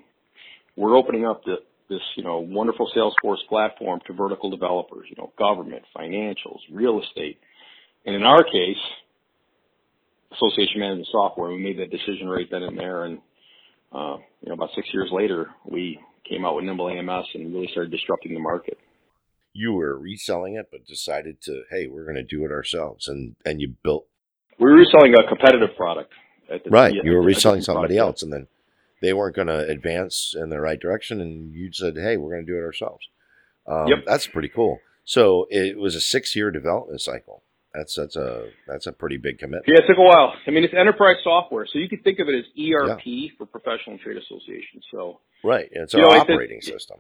we're 0.75 0.98
opening 0.98 1.25
up 1.25 1.43
the, 1.45 1.55
this, 1.89 2.01
you 2.15 2.24
know, 2.24 2.39
wonderful 2.39 2.89
Salesforce 2.95 3.48
platform 3.48 4.00
to 4.07 4.13
vertical 4.13 4.50
developers, 4.50 5.07
you 5.10 5.15
know, 5.17 5.31
government, 5.38 5.84
financials, 5.95 6.60
real 6.72 7.01
estate. 7.01 7.39
And 8.05 8.15
in 8.15 8.24
our 8.24 8.43
case, 8.43 8.77
association 10.34 10.79
management 10.79 11.07
software, 11.12 11.50
we 11.51 11.60
made 11.60 11.79
that 11.79 11.91
decision 11.91 12.27
right 12.27 12.48
then 12.50 12.63
and 12.63 12.77
there. 12.77 13.05
And, 13.05 13.19
uh, 13.92 14.18
you 14.42 14.50
know, 14.50 14.54
about 14.54 14.70
six 14.75 14.88
years 14.94 15.10
later, 15.12 15.50
we 15.65 16.00
came 16.27 16.46
out 16.46 16.56
with 16.56 16.65
Nimble 16.65 16.89
AMS 16.89 17.27
and 17.34 17.54
really 17.54 17.68
started 17.72 17.92
disrupting 17.92 18.34
the 18.34 18.39
market. 18.39 18.77
You 19.54 19.74
were 19.74 19.98
reselling 19.98 20.56
it, 20.56 20.68
but 20.72 20.86
decided 20.86 21.42
to, 21.44 21.63
hey, 21.72 21.88
we're 21.88 22.04
going 22.04 22.15
to 22.15 22.24
do 22.24 22.44
it 22.44 22.51
ourselves, 22.51 23.08
and 23.08 23.36
and 23.46 23.62
you 23.62 23.75
built. 23.84 24.06
We 24.60 24.65
were 24.65 24.75
reselling 24.75 25.13
a 25.13 25.27
competitive 25.27 25.75
product. 25.77 26.12
The, 26.50 26.70
right, 26.70 26.94
you 26.94 27.13
were 27.13 27.24
reselling 27.24 27.62
somebody 27.62 27.96
product. 27.96 28.22
else, 28.22 28.24
and 28.24 28.34
then 28.34 28.48
they 29.01 29.13
weren't 29.13 29.36
going 29.36 29.48
to 29.48 29.68
advance 29.68 30.36
in 30.38 30.50
the 30.50 30.60
right 30.60 30.80
direction, 30.80 31.22
and 31.22 31.54
you 31.54 31.72
said, 31.72 31.96
hey, 31.96 32.18
we're 32.18 32.32
going 32.32 32.46
to 32.46 32.51
do 32.51 32.58
it 32.58 32.63
ourselves. 32.63 33.08
Um, 33.68 33.88
yep, 33.88 34.00
that's 34.06 34.27
pretty 34.27 34.50
cool. 34.50 34.80
So 35.06 35.48
it 35.50 35.77
was 35.77 35.96
a 35.96 36.01
six-year 36.01 36.51
development 36.51 37.01
cycle. 37.01 37.44
That's 37.75 37.96
that's 37.96 38.15
a 38.15 38.50
that's 38.67 38.88
a 38.88 38.91
pretty 38.91 39.17
big 39.17 39.39
commitment. 39.39 39.65
Yeah, 39.67 39.84
it 39.84 39.88
took 39.88 39.98
a 39.98 40.01
while. 40.01 40.34
I 40.48 40.51
mean, 40.51 40.63
it's 40.63 40.74
enterprise 40.74 41.17
software, 41.24 41.67
so 41.72 41.79
you 41.79 41.89
could 41.89 42.03
think 42.03 42.20
of 42.20 42.27
it 42.29 42.36
as 42.36 42.46
ERP 42.58 43.01
yeah. 43.05 43.27
for 43.38 43.46
professional 43.46 43.98
trade 43.98 44.17
associations. 44.17 44.84
So 44.91 45.20
right, 45.44 45.67
it's 45.72 45.94
our 45.94 46.01
know, 46.01 46.08
operating 46.08 46.58
it's, 46.58 46.67
system. 46.67 46.98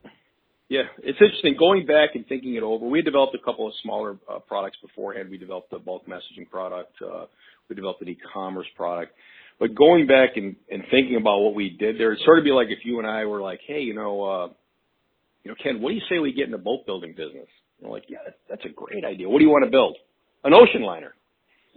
Yeah, 0.67 0.83
it's 0.97 1.19
interesting 1.21 1.55
going 1.57 1.85
back 1.85 2.15
and 2.15 2.27
thinking 2.27 2.55
it 2.55 2.63
over. 2.63 2.85
We 2.85 3.01
developed 3.01 3.35
a 3.35 3.43
couple 3.43 3.67
of 3.67 3.73
smaller 3.83 4.17
uh, 4.27 4.39
products 4.39 4.77
beforehand. 4.81 5.29
We 5.29 5.37
developed 5.37 5.71
a 5.73 5.79
bulk 5.79 6.07
messaging 6.07 6.49
product. 6.49 6.95
Uh, 7.01 7.25
we 7.69 7.75
developed 7.75 8.01
an 8.01 8.09
e-commerce 8.09 8.67
product. 8.75 9.13
But 9.59 9.75
going 9.75 10.07
back 10.07 10.31
and, 10.35 10.55
and 10.69 10.83
thinking 10.91 11.15
about 11.15 11.39
what 11.39 11.55
we 11.55 11.69
did 11.69 11.99
there, 11.99 12.11
it'd 12.11 12.25
sort 12.25 12.39
of 12.39 12.43
be 12.43 12.51
like 12.51 12.67
if 12.69 12.79
you 12.83 12.99
and 12.99 13.07
I 13.07 13.25
were 13.25 13.41
like, 13.41 13.59
hey, 13.65 13.79
you 13.79 13.93
know, 13.93 14.23
uh, 14.23 14.47
you 15.43 15.51
know, 15.51 15.55
Ken, 15.61 15.81
what 15.81 15.89
do 15.89 15.95
you 15.95 16.01
say 16.09 16.19
we 16.19 16.33
get 16.33 16.45
in 16.45 16.51
the 16.51 16.57
boat 16.57 16.85
building 16.85 17.11
business? 17.11 17.47
And 17.79 17.87
we're 17.87 17.91
like, 17.91 18.05
yeah, 18.09 18.17
that's 18.49 18.65
a 18.65 18.69
great 18.69 19.05
idea. 19.05 19.29
What 19.29 19.39
do 19.39 19.45
you 19.45 19.51
want 19.51 19.63
to 19.63 19.71
build? 19.71 19.97
An 20.45 20.53
ocean 20.53 20.81
liner. 20.81 21.13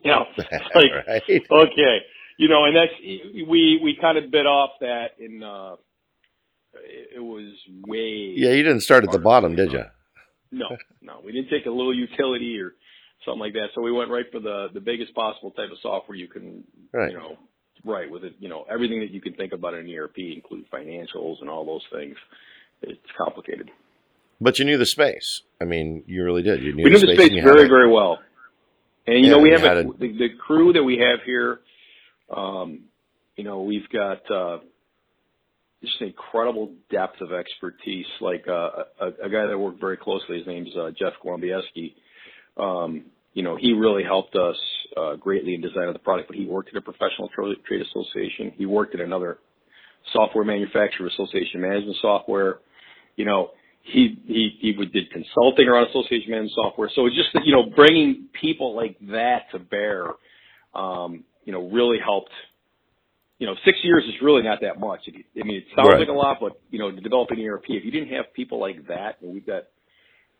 You 0.04 0.12
know, 0.12 0.26
like 0.38 1.08
right. 1.08 1.22
okay, 1.28 1.98
you 2.38 2.48
know, 2.48 2.66
and 2.66 2.76
that's 2.76 2.92
we 3.02 3.80
we 3.82 3.98
kind 4.00 4.16
of 4.16 4.30
bit 4.30 4.46
off 4.46 4.70
that 4.80 5.18
in 5.18 5.42
uh 5.42 5.74
it 6.72 7.20
was 7.20 7.52
way 7.84 8.32
Yeah, 8.36 8.50
you 8.50 8.62
didn't 8.62 8.82
start 8.82 9.02
at 9.02 9.10
the 9.10 9.18
bottom, 9.18 9.56
did 9.56 9.72
you? 9.72 9.82
No, 10.52 10.66
no. 11.02 11.20
We 11.24 11.32
didn't 11.32 11.50
take 11.50 11.66
a 11.66 11.70
little 11.70 11.92
utility 11.92 12.60
or 12.60 12.74
something 13.24 13.40
like 13.40 13.54
that. 13.54 13.70
So 13.74 13.82
we 13.82 13.90
went 13.90 14.08
right 14.08 14.26
for 14.30 14.38
the 14.38 14.68
the 14.72 14.80
biggest 14.80 15.12
possible 15.16 15.50
type 15.50 15.72
of 15.72 15.78
software 15.82 16.16
you 16.16 16.28
can 16.28 16.62
right. 16.92 17.10
you 17.10 17.18
know 17.18 17.36
right 17.84 18.10
with 18.10 18.24
it, 18.24 18.34
you 18.38 18.48
know, 18.48 18.64
everything 18.70 19.00
that 19.00 19.10
you 19.10 19.20
can 19.20 19.34
think 19.34 19.52
about 19.52 19.74
in 19.74 19.88
an 19.88 19.94
ERP, 19.94 20.18
include 20.18 20.70
financials 20.70 21.40
and 21.40 21.50
all 21.50 21.64
those 21.64 21.84
things. 21.92 22.16
It's 22.82 23.00
complicated. 23.16 23.70
But 24.40 24.58
you 24.58 24.64
knew 24.64 24.78
the 24.78 24.86
space. 24.86 25.42
I 25.60 25.64
mean, 25.64 26.04
you 26.06 26.24
really 26.24 26.42
did. 26.42 26.62
You 26.62 26.72
knew 26.72 26.84
we 26.84 26.90
knew 26.90 26.98
the 26.98 27.14
space, 27.14 27.26
space 27.26 27.42
very, 27.42 27.68
very 27.68 27.90
well. 27.90 28.18
And 29.08 29.24
you 29.24 29.30
yeah, 29.30 29.36
know, 29.36 29.38
we 29.38 29.50
have 29.52 29.64
a, 29.64 29.80
a 29.80 29.84
the, 29.84 30.18
the, 30.18 30.28
crew 30.38 30.74
that 30.74 30.84
we 30.84 30.98
have 30.98 31.20
here. 31.24 31.60
Um, 32.34 32.80
you 33.36 33.44
know, 33.44 33.62
we've 33.62 33.88
got 33.90 34.30
uh, 34.30 34.58
just 35.82 35.98
an 36.02 36.08
incredible 36.08 36.72
depth 36.90 37.22
of 37.22 37.32
expertise. 37.32 38.04
Like 38.20 38.44
uh, 38.46 38.84
a, 39.00 39.06
a 39.24 39.30
guy 39.30 39.46
that 39.46 39.58
worked 39.58 39.80
very 39.80 39.96
closely, 39.96 40.36
his 40.36 40.46
name's 40.46 40.76
uh, 40.76 40.90
Jeff 40.90 41.14
Gołębieski. 41.24 41.94
Um, 42.58 43.06
you 43.32 43.42
know, 43.42 43.56
he 43.56 43.72
really 43.72 44.04
helped 44.04 44.36
us 44.36 44.56
uh, 44.94 45.14
greatly 45.16 45.54
in 45.54 45.62
designing 45.62 45.94
the 45.94 46.00
product. 46.00 46.28
But 46.28 46.36
he 46.36 46.44
worked 46.44 46.68
at 46.68 46.76
a 46.76 46.82
professional 46.82 47.30
trade 47.34 47.80
association. 47.80 48.52
He 48.58 48.66
worked 48.66 48.94
at 48.94 49.00
another 49.00 49.38
software 50.12 50.44
manufacturer 50.44 51.06
association 51.06 51.62
management 51.62 51.96
software. 52.02 52.58
You 53.16 53.24
know, 53.24 53.52
he 53.92 54.18
he 54.26 54.50
he 54.60 54.74
would 54.76 54.92
did 54.92 55.10
consulting 55.10 55.68
around 55.68 55.88
association 55.88 56.30
management 56.30 56.52
software. 56.54 56.90
So 56.94 57.06
it's 57.06 57.16
just 57.16 57.28
that 57.34 57.42
you 57.44 57.52
know 57.52 57.64
bringing 57.74 58.28
people 58.40 58.74
like 58.74 58.96
that 59.12 59.50
to 59.52 59.58
bear, 59.58 60.10
um, 60.74 61.24
you 61.44 61.52
know, 61.52 61.68
really 61.70 61.98
helped. 62.02 62.32
You 63.38 63.46
know, 63.46 63.54
six 63.64 63.78
years 63.84 64.02
is 64.04 64.14
really 64.20 64.42
not 64.42 64.62
that 64.62 64.80
much. 64.80 65.00
I 65.08 65.44
mean, 65.44 65.58
it 65.58 65.64
sounds 65.76 65.90
right. 65.90 66.00
like 66.00 66.08
a 66.08 66.12
lot, 66.12 66.38
but 66.40 66.60
you 66.70 66.78
know, 66.80 66.90
to 66.90 67.00
develop 67.00 67.30
an 67.30 67.40
ERP, 67.40 67.64
if 67.68 67.84
you 67.84 67.92
didn't 67.92 68.08
have 68.08 68.32
people 68.34 68.58
like 68.60 68.88
that, 68.88 69.18
and 69.22 69.32
we've 69.32 69.46
got, 69.46 69.62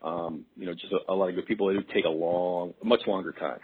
um, 0.02 0.44
you 0.56 0.66
know, 0.66 0.74
just 0.74 0.92
a, 0.92 1.12
a 1.12 1.14
lot 1.14 1.28
of 1.28 1.36
good 1.36 1.46
people, 1.46 1.70
it 1.70 1.76
would 1.76 1.88
take 1.90 2.06
a 2.06 2.10
long, 2.10 2.74
much 2.82 3.02
longer 3.06 3.30
time. 3.30 3.60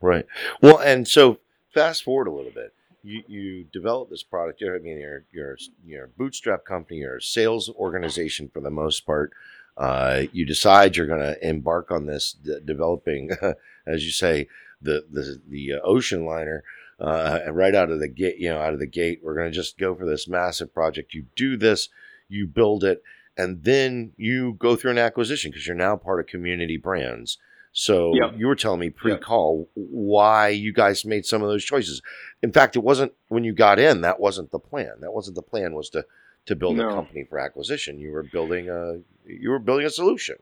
Right. 0.00 0.26
Well, 0.60 0.78
and 0.78 1.06
so 1.06 1.38
fast 1.72 2.02
forward 2.02 2.26
a 2.26 2.32
little 2.32 2.50
bit 2.50 2.74
you, 3.08 3.22
you 3.26 3.64
develop 3.64 4.10
this 4.10 4.22
product. 4.22 4.60
You're, 4.60 4.76
I 4.76 4.80
mean, 4.80 4.98
you're, 4.98 5.24
you're, 5.32 5.58
you're 5.84 6.04
a 6.04 6.08
bootstrap 6.08 6.64
company, 6.64 6.98
you're 6.98 7.16
a 7.16 7.22
sales 7.22 7.70
organization 7.70 8.50
for 8.52 8.60
the 8.60 8.70
most 8.70 9.06
part. 9.06 9.32
Uh, 9.76 10.24
you 10.32 10.44
decide 10.44 10.96
you're 10.96 11.06
going 11.06 11.20
to 11.20 11.48
embark 11.48 11.90
on 11.90 12.06
this 12.06 12.32
de- 12.32 12.60
developing, 12.60 13.30
as 13.86 14.04
you 14.04 14.10
say, 14.10 14.48
the, 14.82 15.04
the, 15.10 15.40
the 15.48 15.74
uh, 15.74 15.80
ocean 15.84 16.24
liner. 16.24 16.62
Uh, 17.00 17.38
right 17.52 17.76
out 17.76 17.92
of 17.92 18.00
the 18.00 18.08
gate, 18.08 18.38
you 18.38 18.48
know, 18.48 18.60
out 18.60 18.74
of 18.74 18.80
the 18.80 18.86
gate, 18.86 19.20
we're 19.22 19.36
going 19.36 19.46
to 19.46 19.54
just 19.54 19.78
go 19.78 19.94
for 19.94 20.04
this 20.04 20.26
massive 20.26 20.74
project. 20.74 21.14
You 21.14 21.26
do 21.36 21.56
this, 21.56 21.88
you 22.28 22.48
build 22.48 22.82
it, 22.82 23.04
and 23.36 23.62
then 23.62 24.12
you 24.16 24.54
go 24.54 24.74
through 24.74 24.90
an 24.90 24.98
acquisition 24.98 25.52
because 25.52 25.64
you're 25.64 25.76
now 25.76 25.94
part 25.94 26.18
of 26.18 26.26
community 26.26 26.76
brands 26.76 27.38
so 27.78 28.12
yep. 28.12 28.34
you 28.36 28.48
were 28.48 28.56
telling 28.56 28.80
me 28.80 28.90
pre-call 28.90 29.68
yep. 29.76 29.86
why 29.88 30.48
you 30.48 30.72
guys 30.72 31.04
made 31.04 31.24
some 31.24 31.42
of 31.42 31.48
those 31.48 31.64
choices. 31.64 32.02
In 32.42 32.50
fact, 32.50 32.74
it 32.74 32.80
wasn't 32.80 33.12
when 33.28 33.44
you 33.44 33.52
got 33.52 33.78
in. 33.78 34.00
That 34.00 34.18
wasn't 34.18 34.50
the 34.50 34.58
plan. 34.58 34.94
That 35.00 35.12
wasn't 35.12 35.36
the 35.36 35.42
plan. 35.42 35.74
Was 35.74 35.88
to 35.90 36.04
to 36.46 36.56
build 36.56 36.76
no. 36.76 36.88
a 36.88 36.92
company 36.92 37.24
for 37.30 37.38
acquisition. 37.38 38.00
You 38.00 38.10
were 38.10 38.24
building 38.24 38.68
a 38.68 38.98
you 39.24 39.50
were 39.50 39.60
building 39.60 39.86
a 39.86 39.90
solution. 39.90 40.34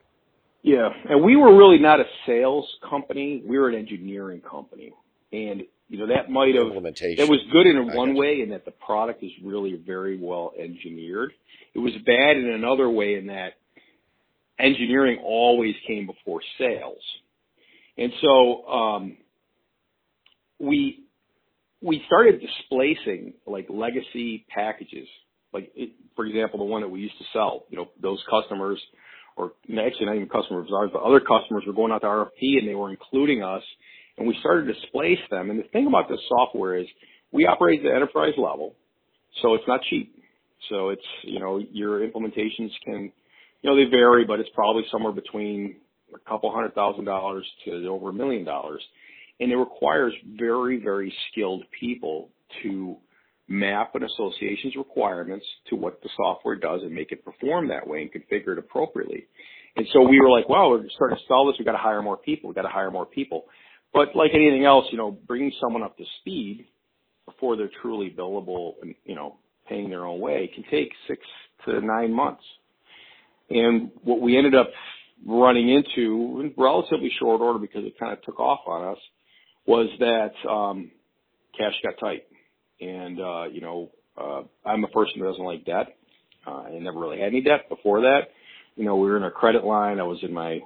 Yeah, 0.62 0.88
and 1.10 1.22
we 1.22 1.36
were 1.36 1.54
really 1.54 1.78
not 1.78 2.00
a 2.00 2.04
sales 2.24 2.66
company. 2.88 3.42
We 3.44 3.58
were 3.58 3.68
an 3.68 3.74
engineering 3.74 4.40
company, 4.40 4.94
and 5.30 5.62
you 5.90 5.98
know 5.98 6.06
that 6.06 6.30
might 6.30 6.54
have 6.54 6.68
implementation. 6.68 7.22
It 7.22 7.28
was 7.28 7.40
good 7.52 7.66
in 7.66 7.94
one 7.94 8.14
way 8.14 8.40
in 8.40 8.48
that 8.48 8.64
the 8.64 8.70
product 8.70 9.22
is 9.22 9.32
really 9.44 9.74
very 9.74 10.16
well 10.16 10.54
engineered. 10.58 11.32
It 11.74 11.80
was 11.80 11.92
bad 12.06 12.38
in 12.38 12.48
another 12.48 12.88
way 12.88 13.16
in 13.16 13.26
that 13.26 13.56
engineering 14.58 15.18
always 15.22 15.74
came 15.86 16.06
before 16.06 16.40
sales. 16.58 17.02
And 17.98 18.12
so 18.20 18.66
um, 18.66 19.16
we 20.58 21.04
we 21.82 22.02
started 22.06 22.40
displacing 22.40 23.34
like 23.46 23.66
legacy 23.68 24.46
packages. 24.54 25.08
Like 25.52 25.70
it, 25.74 25.90
for 26.14 26.26
example, 26.26 26.58
the 26.58 26.64
one 26.64 26.82
that 26.82 26.88
we 26.88 27.00
used 27.00 27.18
to 27.18 27.24
sell, 27.32 27.64
you 27.70 27.76
know, 27.76 27.88
those 28.00 28.22
customers, 28.28 28.80
or 29.36 29.52
actually 29.68 30.06
not 30.06 30.16
even 30.16 30.28
customers 30.28 30.68
of 30.68 30.74
ours, 30.74 30.90
but 30.92 31.02
other 31.02 31.20
customers 31.20 31.64
were 31.66 31.72
going 31.72 31.92
out 31.92 32.00
to 32.02 32.06
RFP 32.06 32.58
and 32.58 32.68
they 32.68 32.74
were 32.74 32.90
including 32.90 33.42
us, 33.42 33.62
and 34.18 34.26
we 34.26 34.36
started 34.40 34.66
to 34.66 34.74
displace 34.74 35.20
them. 35.30 35.50
And 35.50 35.58
the 35.58 35.68
thing 35.68 35.86
about 35.86 36.08
this 36.08 36.20
software 36.28 36.76
is 36.76 36.86
we 37.32 37.46
operate 37.46 37.80
at 37.80 37.84
the 37.84 37.94
enterprise 37.94 38.34
level, 38.36 38.74
so 39.42 39.54
it's 39.54 39.64
not 39.68 39.80
cheap. 39.88 40.12
So 40.70 40.88
it's 40.88 41.04
you 41.22 41.38
know 41.38 41.58
your 41.72 42.00
implementations 42.00 42.70
can 42.84 43.12
you 43.66 43.70
know, 43.70 43.76
they 43.76 43.90
vary, 43.90 44.24
but 44.24 44.38
it's 44.38 44.50
probably 44.54 44.84
somewhere 44.92 45.12
between 45.12 45.76
a 46.14 46.28
couple 46.28 46.52
hundred 46.52 46.74
thousand 46.74 47.04
dollars 47.04 47.46
to 47.64 47.86
over 47.88 48.10
a 48.10 48.12
million 48.12 48.44
dollars. 48.44 48.82
And 49.38 49.52
it 49.52 49.56
requires 49.56 50.14
very, 50.38 50.82
very 50.82 51.12
skilled 51.30 51.64
people 51.78 52.30
to 52.62 52.96
map 53.48 53.94
an 53.94 54.02
association's 54.02 54.76
requirements 54.76 55.44
to 55.68 55.76
what 55.76 56.02
the 56.02 56.08
software 56.16 56.56
does 56.56 56.80
and 56.82 56.92
make 56.92 57.12
it 57.12 57.24
perform 57.24 57.68
that 57.68 57.86
way 57.86 58.02
and 58.02 58.10
configure 58.10 58.52
it 58.52 58.58
appropriately. 58.58 59.26
And 59.76 59.86
so 59.92 60.02
we 60.08 60.20
were 60.20 60.30
like, 60.30 60.48
wow, 60.48 60.70
we're 60.70 60.88
starting 60.94 61.18
to 61.18 61.22
sell 61.28 61.46
this. 61.46 61.56
We've 61.58 61.66
got 61.66 61.72
to 61.72 61.78
hire 61.78 62.02
more 62.02 62.16
people. 62.16 62.48
We've 62.48 62.56
got 62.56 62.62
to 62.62 62.68
hire 62.68 62.90
more 62.90 63.06
people. 63.06 63.44
But 63.92 64.16
like 64.16 64.30
anything 64.34 64.64
else, 64.64 64.86
you 64.90 64.98
know, 64.98 65.10
bringing 65.10 65.52
someone 65.60 65.82
up 65.82 65.96
to 65.98 66.04
speed 66.20 66.66
before 67.26 67.56
they're 67.56 67.70
truly 67.82 68.14
billable 68.16 68.74
and, 68.82 68.94
you 69.04 69.14
know, 69.14 69.36
paying 69.68 69.90
their 69.90 70.06
own 70.06 70.20
way 70.20 70.50
can 70.54 70.64
take 70.70 70.90
six 71.06 71.20
to 71.66 71.80
nine 71.80 72.12
months. 72.12 72.42
And 73.50 73.90
what 74.02 74.20
we 74.20 74.36
ended 74.36 74.54
up 74.54 74.70
running 75.24 75.68
into 75.68 76.40
in 76.40 76.52
relatively 76.56 77.10
short 77.18 77.40
order 77.40 77.58
because 77.58 77.84
it 77.84 77.98
kind 77.98 78.12
of 78.12 78.22
took 78.22 78.38
off 78.40 78.60
on 78.66 78.92
us 78.92 78.98
was 79.66 79.88
that 79.98 80.48
um, 80.48 80.90
cash 81.56 81.74
got 81.82 81.98
tight. 81.98 82.24
And, 82.80 83.20
uh, 83.20 83.44
you 83.44 83.60
know, 83.60 83.90
uh, 84.16 84.42
I'm 84.64 84.84
a 84.84 84.88
person 84.88 85.14
who 85.18 85.24
doesn't 85.24 85.44
like 85.44 85.64
debt. 85.64 85.96
Uh, 86.46 86.62
I 86.62 86.78
never 86.78 87.00
really 87.00 87.18
had 87.18 87.28
any 87.28 87.40
debt 87.40 87.68
before 87.68 88.02
that. 88.02 88.28
You 88.76 88.84
know, 88.84 88.96
we 88.96 89.08
were 89.08 89.16
in 89.16 89.24
a 89.24 89.30
credit 89.30 89.64
line. 89.64 89.98
I 89.98 90.04
was 90.04 90.18
in 90.22 90.32
my, 90.32 90.60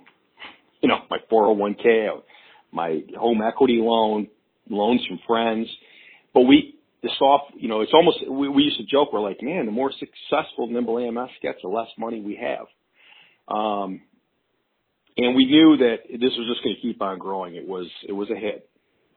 you 0.82 0.88
know, 0.88 0.98
my 1.08 1.18
401k, 1.30 2.08
my 2.72 3.00
home 3.16 3.40
equity 3.42 3.78
loan, 3.80 4.28
loans 4.68 5.04
from 5.06 5.20
friends. 5.26 5.68
But 6.34 6.42
we, 6.42 6.74
the 7.02 7.10
soft, 7.18 7.52
you 7.56 7.68
know, 7.68 7.80
it's 7.80 7.92
almost, 7.94 8.18
we, 8.28 8.48
we 8.48 8.64
used 8.64 8.78
to 8.78 8.84
joke, 8.84 9.12
we're 9.12 9.20
like, 9.20 9.42
man, 9.42 9.66
the 9.66 9.72
more 9.72 9.92
successful 9.92 10.66
Nimble 10.66 10.98
AMS 10.98 11.30
gets, 11.40 11.58
the 11.62 11.68
less 11.68 11.88
money 11.98 12.20
we 12.20 12.36
have. 12.36 12.66
Um, 13.48 14.02
and 15.16 15.34
we 15.34 15.44
knew 15.44 15.76
that 15.78 15.96
this 16.08 16.32
was 16.36 16.48
just 16.48 16.62
going 16.62 16.76
to 16.76 16.82
keep 16.82 17.02
on 17.02 17.18
growing. 17.18 17.54
It 17.54 17.66
was, 17.66 17.86
it 18.08 18.12
was 18.12 18.30
a 18.30 18.36
hit. 18.36 18.68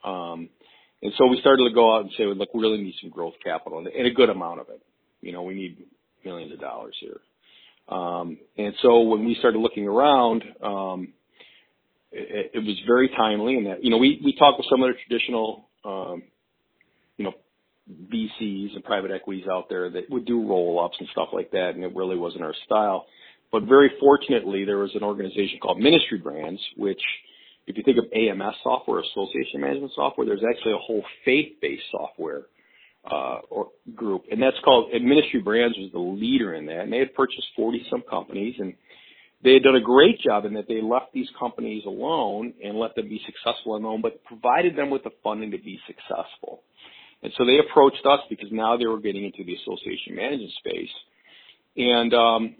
Um, 0.04 0.50
and 1.02 1.12
so 1.18 1.28
we 1.28 1.40
started 1.42 1.68
to 1.68 1.74
go 1.74 1.96
out 1.96 2.02
and 2.02 2.12
say, 2.18 2.26
look, 2.26 2.54
we 2.54 2.62
really 2.62 2.82
need 2.82 2.96
some 3.02 3.10
growth 3.10 3.34
capital 3.44 3.80
and, 3.80 3.88
and 3.88 4.08
a 4.08 4.12
good 4.12 4.30
amount 4.30 4.62
of 4.62 4.70
it. 4.70 4.82
You 5.22 5.32
know, 5.32 5.44
we 5.44 5.54
need 5.54 5.78
millions 6.26 6.54
of 6.54 6.60
dollars 6.60 6.96
here. 7.00 7.20
Um, 7.90 8.38
and 8.58 8.74
so 8.82 9.02
when 9.02 9.26
we 9.26 9.36
started 9.36 9.60
looking 9.60 9.88
around, 9.88 10.44
um, 10.64 11.14
it, 12.12 12.52
it 12.54 12.60
was 12.60 12.80
very 12.88 13.10
timely 13.10 13.58
in 13.58 13.66
that, 13.66 13.84
you 13.84 13.90
know, 13.90 13.98
we, 13.98 14.22
we 14.24 14.36
talked 14.38 14.58
with 14.58 14.68
some 14.70 14.82
other 14.82 14.96
traditional, 15.08 15.68
um, 15.84 16.24
you 17.18 17.26
know, 17.26 17.34
VCs 17.90 18.76
and 18.76 18.84
private 18.84 19.12
equities 19.12 19.46
out 19.52 19.68
there 19.70 19.90
that 19.90 20.10
would 20.10 20.26
do 20.26 20.48
roll 20.48 20.84
ups 20.84 20.96
and 21.00 21.10
stuff 21.12 21.30
like 21.34 21.52
that, 21.52 21.72
and 21.76 21.84
it 21.84 21.94
really 21.96 22.18
wasn't 22.18 22.44
our 22.44 22.54
style. 22.66 23.06
But 23.54 23.66
very 23.66 23.92
fortunately, 24.00 24.66
there 24.66 24.80
was 24.80 24.90
an 24.96 25.04
organization 25.04 25.60
called 25.62 25.78
Ministry 25.78 26.18
Brands, 26.18 26.60
which, 26.76 27.02
if 27.68 27.78
you 27.78 27.84
think 27.84 28.00
of 28.00 28.06
AMS 28.12 28.56
software, 28.64 29.00
Association 29.00 29.62
Management 29.62 29.92
Software, 29.96 30.26
there's 30.26 30.44
actually 30.44 30.74
a 30.74 30.78
whole 30.78 31.04
faith-based 31.24 31.84
software 31.92 32.48
uh, 33.10 33.42
or 33.52 33.68
group, 33.94 34.24
and 34.32 34.42
that's 34.42 34.58
called. 34.66 34.92
And 34.92 35.06
Ministry 35.06 35.40
Brands 35.40 35.78
was 35.78 35.92
the 35.94 36.00
leader 36.00 36.56
in 36.56 36.66
that, 36.66 36.80
and 36.80 36.92
they 36.92 36.98
had 36.98 37.14
purchased 37.14 37.46
40 37.56 37.86
some 37.92 38.02
companies, 38.10 38.56
and 38.58 38.74
they 39.44 39.54
had 39.54 39.62
done 39.62 39.76
a 39.76 39.82
great 39.82 40.20
job 40.20 40.46
in 40.46 40.54
that 40.56 40.68
they 40.68 40.82
left 40.82 41.14
these 41.14 41.30
companies 41.40 41.84
alone 41.86 42.56
and 42.64 42.80
let 42.80 42.96
them 42.96 43.08
be 43.08 43.22
successful 43.24 43.74
on 43.74 43.84
their 43.84 43.92
own, 43.92 44.02
but 44.02 44.24
provided 44.24 44.76
them 44.76 44.90
with 44.90 45.04
the 45.04 45.12
funding 45.24 45.52
to 45.52 45.60
be 45.60 45.80
successful. 45.86 46.64
And 47.22 47.32
so 47.38 47.46
they 47.46 47.60
approached 47.60 48.04
us 48.04 48.22
because 48.32 48.50
now 48.52 48.78
they 48.78 48.88
were 48.88 49.00
getting 49.00 49.26
into 49.26 49.44
the 49.44 49.56
association 49.56 50.16
management 50.16 50.52
space. 50.58 50.90
And 51.78 52.14
um, 52.14 52.56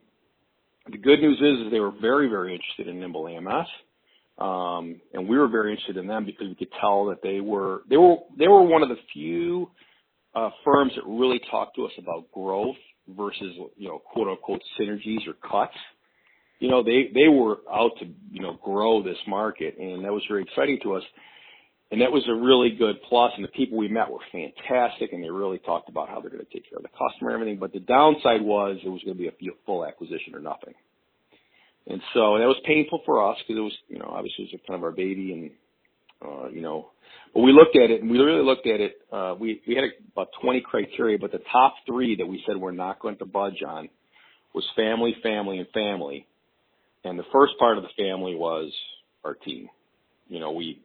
the 0.92 0.98
good 0.98 1.20
news 1.20 1.38
is, 1.38 1.66
is 1.66 1.72
they 1.72 1.80
were 1.80 1.92
very, 1.92 2.28
very 2.28 2.54
interested 2.54 2.88
in 2.88 3.00
Nimble 3.00 3.28
AMS. 3.28 3.68
Um, 4.38 5.02
and 5.14 5.30
we 5.30 5.38
were 5.38 5.48
very 5.48 5.72
interested 5.72 5.98
in 5.98 6.08
them 6.08 6.26
because 6.26 6.48
we 6.48 6.56
could 6.56 6.74
tell 6.82 7.06
that 7.06 7.22
they 7.22 7.40
were 7.40 7.82
they 7.90 7.98
were 7.98 8.16
they 8.38 8.48
were 8.48 8.64
one 8.64 8.82
of 8.82 8.90
the 8.90 8.98
few 9.14 9.70
uh, 10.34 10.50
firms 10.66 10.92
that 10.96 11.04
really 11.06 11.40
talked 11.52 11.76
to 11.76 11.86
us 11.86 11.92
about 12.00 12.32
growth 12.32 12.76
versus 13.08 13.54
you 13.78 13.88
know 13.88 14.00
quote 14.00 14.28
unquote 14.28 14.62
synergies 14.80 15.28
or 15.28 15.34
cuts 15.48 15.78
you 16.64 16.70
know, 16.70 16.82
they, 16.82 17.12
they 17.14 17.28
were 17.28 17.58
out 17.70 17.92
to, 18.00 18.06
you 18.32 18.42
know, 18.42 18.58
grow 18.64 19.04
this 19.04 19.18
market 19.28 19.78
and 19.78 20.06
that 20.06 20.14
was 20.14 20.24
very 20.30 20.44
exciting 20.44 20.80
to 20.84 20.94
us. 20.94 21.04
And 21.92 22.02
that 22.02 22.12
was 22.12 22.24
a 22.28 22.34
really 22.34 22.72
good 22.72 22.96
plus 23.08 23.32
and 23.36 23.44
the 23.44 23.50
people 23.50 23.78
we 23.78 23.88
met 23.88 24.10
were 24.10 24.18
fantastic 24.32 25.14
and 25.14 25.24
they 25.24 25.30
really 25.30 25.60
talked 25.60 25.90
about 25.90 26.10
how 26.10 26.20
they're 26.20 26.32
going 26.32 26.44
to 26.44 26.52
take 26.52 26.68
care 26.68 26.78
of 26.78 26.84
the 26.84 26.90
customer 26.90 27.30
and 27.30 27.42
everything. 27.42 27.60
But 27.60 27.72
the 27.72 27.82
downside 27.82 28.42
was 28.42 28.78
it 28.84 28.90
was 28.90 29.02
going 29.04 29.16
to 29.16 29.22
be 29.22 29.28
a 29.28 29.52
full 29.66 29.86
acquisition 29.86 30.34
or 30.34 30.40
nothing. 30.40 30.74
And 31.86 32.02
so 32.14 32.40
that 32.40 32.48
was 32.48 32.58
painful 32.66 33.02
for 33.06 33.30
us 33.30 33.38
because 33.40 33.60
it 33.60 33.64
was, 33.64 33.78
you 33.90 34.00
know, 34.00 34.08
obviously 34.10 34.46
it 34.46 34.54
was 34.54 34.62
kind 34.68 34.78
of 34.80 34.84
our 34.84 34.92
baby 34.92 35.34
and, 35.34 35.52
uh, 36.26 36.50
you 36.50 36.62
know, 36.62 36.90
but 37.34 37.42
we 37.42 37.52
looked 37.52 37.76
at 37.76 37.90
it 37.90 38.02
and 38.02 38.10
we 38.10 38.20
really 38.20 38.44
looked 38.44 38.68
at 38.68 38.80
it. 38.80 38.98
Uh, 39.12 39.36
we, 39.38 39.62
we 39.68 39.76
had 39.76 39.86
about 40.14 40.30
20 40.42 40.62
criteria, 40.62 41.18
but 41.18 41.32
the 41.32 41.42
top 41.52 41.74
three 41.86 42.16
that 42.16 42.26
we 42.26 42.44
said 42.46 42.58
we're 42.58 42.72
not 42.72 43.00
going 43.00 43.18
to 43.18 43.26
budge 43.26 43.64
on 43.68 43.90
was 44.54 44.64
family, 44.76 45.16
family, 45.24 45.58
and 45.58 45.68
family. 45.74 46.28
And 47.04 47.18
the 47.18 47.26
first 47.32 47.54
part 47.60 47.78
of 47.78 47.84
the 47.84 47.90
family 47.98 48.36
was 48.36 48.72
our 49.26 49.34
team. 49.34 49.68
You 50.28 50.40
know, 50.40 50.52
we, 50.52 50.80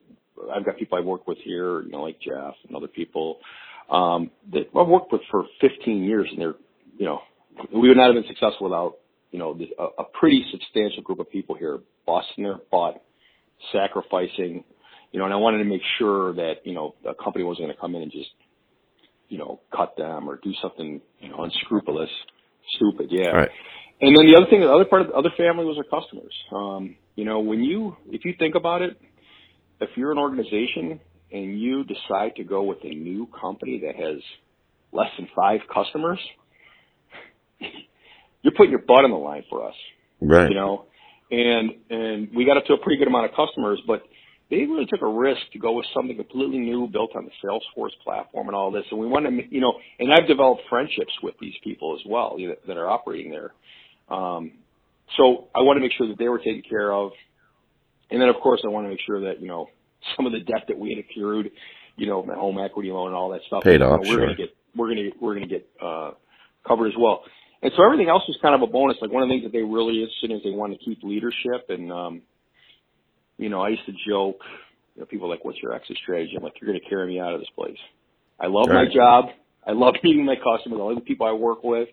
I've 0.54 0.64
got 0.64 0.76
people 0.76 0.98
I 0.98 1.00
work 1.00 1.26
with 1.26 1.38
here, 1.38 1.82
you 1.82 1.90
know, 1.90 2.02
like 2.02 2.20
Jeff 2.20 2.54
and 2.66 2.76
other 2.76 2.88
people, 2.88 3.38
um, 3.90 4.30
that 4.52 4.68
I've 4.78 4.88
worked 4.88 5.12
with 5.12 5.22
for 5.30 5.44
15 5.60 6.04
years 6.04 6.28
and 6.30 6.40
they're, 6.40 6.54
you 6.98 7.06
know, 7.06 7.20
we 7.72 7.88
would 7.88 7.96
not 7.96 8.06
have 8.06 8.14
been 8.14 8.28
successful 8.28 8.68
without, 8.68 8.98
you 9.30 9.38
know, 9.38 9.58
a, 9.78 10.02
a 10.02 10.04
pretty 10.18 10.44
substantial 10.50 11.02
group 11.02 11.18
of 11.20 11.30
people 11.30 11.54
here 11.54 11.78
busting 12.06 12.44
their 12.44 12.58
butt, 12.70 13.02
sacrificing, 13.72 14.64
you 15.12 15.18
know, 15.18 15.24
and 15.24 15.34
I 15.34 15.36
wanted 15.36 15.58
to 15.58 15.64
make 15.64 15.82
sure 15.98 16.34
that, 16.34 16.64
you 16.64 16.74
know, 16.74 16.94
a 17.08 17.14
company 17.14 17.44
wasn't 17.44 17.66
going 17.66 17.74
to 17.74 17.80
come 17.80 17.94
in 17.94 18.02
and 18.02 18.12
just, 18.12 18.30
you 19.28 19.38
know, 19.38 19.60
cut 19.74 19.96
them 19.96 20.28
or 20.28 20.36
do 20.42 20.52
something, 20.62 21.00
you 21.20 21.28
know, 21.28 21.44
unscrupulous, 21.44 22.10
stupid. 22.76 23.08
Yeah. 23.10 23.28
Right. 23.28 23.50
And 24.00 24.16
then 24.16 24.30
the 24.30 24.36
other 24.36 24.48
thing, 24.48 24.60
the 24.60 24.72
other 24.72 24.84
part 24.84 25.02
of 25.02 25.08
the 25.08 25.14
other 25.14 25.32
family 25.36 25.64
was 25.64 25.76
our 25.76 26.00
customers. 26.00 26.32
Um, 26.52 26.96
you 27.16 27.24
know, 27.24 27.40
when 27.40 27.64
you, 27.64 27.96
if 28.10 28.24
you 28.24 28.34
think 28.38 28.54
about 28.54 28.82
it, 28.82 28.96
if 29.80 29.90
you're 29.96 30.12
an 30.12 30.18
organization 30.18 31.00
and 31.32 31.60
you 31.60 31.84
decide 31.84 32.36
to 32.36 32.44
go 32.44 32.62
with 32.62 32.78
a 32.82 32.90
new 32.90 33.28
company 33.40 33.82
that 33.86 33.96
has 33.96 34.20
less 34.92 35.10
than 35.18 35.28
five 35.36 35.60
customers, 35.72 36.18
you're 38.42 38.54
putting 38.56 38.70
your 38.70 38.82
butt 38.82 39.04
on 39.04 39.10
the 39.10 39.16
line 39.16 39.44
for 39.50 39.66
us. 39.66 39.74
Right. 40.20 40.48
You 40.48 40.56
know, 40.56 40.86
and, 41.30 41.70
and 41.90 42.28
we 42.34 42.44
got 42.44 42.56
up 42.56 42.64
to 42.66 42.72
a 42.74 42.78
pretty 42.78 42.98
good 42.98 43.08
amount 43.08 43.26
of 43.26 43.36
customers, 43.36 43.80
but 43.86 44.02
they 44.50 44.58
really 44.58 44.86
took 44.86 45.02
a 45.02 45.08
risk 45.08 45.40
to 45.52 45.58
go 45.58 45.72
with 45.72 45.86
something 45.94 46.16
completely 46.16 46.58
new 46.58 46.88
built 46.88 47.10
on 47.14 47.26
the 47.26 47.30
Salesforce 47.44 47.90
platform 48.02 48.46
and 48.46 48.56
all 48.56 48.70
this. 48.70 48.84
And 48.90 48.98
we 48.98 49.06
want 49.06 49.26
to, 49.26 49.54
you 49.54 49.60
know, 49.60 49.74
and 49.98 50.10
I've 50.12 50.26
developed 50.26 50.62
friendships 50.70 51.12
with 51.22 51.34
these 51.40 51.54
people 51.62 51.94
as 51.94 52.10
well 52.10 52.36
you 52.38 52.48
know, 52.48 52.54
that 52.66 52.76
are 52.78 52.88
operating 52.88 53.30
there. 53.30 53.52
Um, 54.08 54.52
so 55.16 55.48
I 55.54 55.60
want 55.60 55.76
to 55.76 55.80
make 55.80 55.92
sure 55.96 56.08
that 56.08 56.18
they 56.18 56.28
were 56.28 56.38
taken 56.38 56.62
care 56.68 56.92
of. 56.92 57.12
And 58.10 58.20
then 58.20 58.28
of 58.28 58.36
course 58.42 58.60
I 58.64 58.68
want 58.68 58.86
to 58.86 58.90
make 58.90 59.00
sure 59.06 59.20
that, 59.22 59.40
you 59.40 59.48
know, 59.48 59.68
some 60.16 60.26
of 60.26 60.32
the 60.32 60.40
debt 60.40 60.64
that 60.68 60.78
we 60.78 60.90
had 60.90 60.98
accrued, 60.98 61.50
you 61.96 62.06
know, 62.06 62.22
my 62.22 62.34
home 62.34 62.58
equity 62.58 62.90
loan 62.90 63.08
and 63.08 63.16
all 63.16 63.30
that 63.30 63.40
stuff. 63.46 63.64
Paid 63.64 63.74
you 63.74 63.78
know, 63.80 63.90
off, 63.92 64.00
we're 64.00 64.06
sure. 64.06 64.20
gonna 64.20 64.36
get 64.36 64.50
we're 64.76 64.88
gonna 64.88 65.10
we're 65.20 65.34
gonna 65.34 65.46
get 65.46 65.68
uh 65.82 66.12
covered 66.66 66.88
as 66.88 66.94
well. 66.98 67.22
And 67.62 67.72
so 67.76 67.84
everything 67.84 68.08
else 68.08 68.22
was 68.28 68.38
kind 68.40 68.54
of 68.54 68.62
a 68.62 68.70
bonus. 68.70 68.96
Like 69.02 69.10
one 69.10 69.22
of 69.22 69.28
the 69.28 69.32
things 69.34 69.44
that 69.44 69.52
they 69.52 69.62
really 69.62 70.00
interested 70.00 70.30
in 70.30 70.36
is 70.36 70.42
they 70.44 70.50
wanted 70.50 70.78
to 70.78 70.84
keep 70.84 71.02
leadership 71.02 71.66
and 71.68 71.92
um 71.92 72.22
you 73.36 73.48
know, 73.48 73.62
I 73.62 73.68
used 73.68 73.86
to 73.86 73.92
joke, 74.08 74.40
you 74.94 75.00
know, 75.00 75.06
people 75.06 75.26
are 75.26 75.30
like, 75.30 75.44
What's 75.44 75.58
your 75.62 75.74
exit 75.74 75.96
strategy? 76.02 76.34
I'm 76.36 76.42
like, 76.42 76.54
You're 76.60 76.68
gonna 76.68 76.88
carry 76.88 77.06
me 77.06 77.20
out 77.20 77.34
of 77.34 77.40
this 77.40 77.50
place. 77.54 77.78
I 78.40 78.46
love 78.46 78.68
Right. 78.68 78.86
my 78.88 78.94
job. 78.94 79.26
I 79.68 79.72
love 79.72 79.94
meeting 80.02 80.24
my 80.24 80.36
customers. 80.36 80.80
I 80.80 80.84
love 80.84 80.96
the 80.96 81.02
people 81.02 81.26
I 81.26 81.32
work 81.32 81.62
with. 81.62 81.88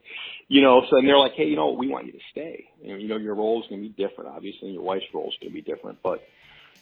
You 0.47 0.61
know, 0.61 0.83
so 0.89 0.97
and 0.97 1.07
they're 1.07 1.17
like, 1.17 1.33
hey, 1.33 1.45
you 1.45 1.55
know, 1.55 1.71
we 1.71 1.87
want 1.87 2.05
you 2.05 2.13
to 2.13 2.19
stay. 2.31 2.65
Know, 2.83 2.95
you 2.95 3.07
know 3.07 3.17
your 3.17 3.35
role 3.35 3.61
is 3.61 3.67
going 3.67 3.83
to 3.83 3.89
be 3.89 3.93
different, 3.93 4.29
obviously, 4.29 4.69
and 4.69 4.73
your 4.73 4.83
wife's 4.83 5.05
role 5.13 5.27
is 5.27 5.35
going 5.41 5.51
to 5.51 5.53
be 5.53 5.61
different. 5.61 6.01
But 6.01 6.23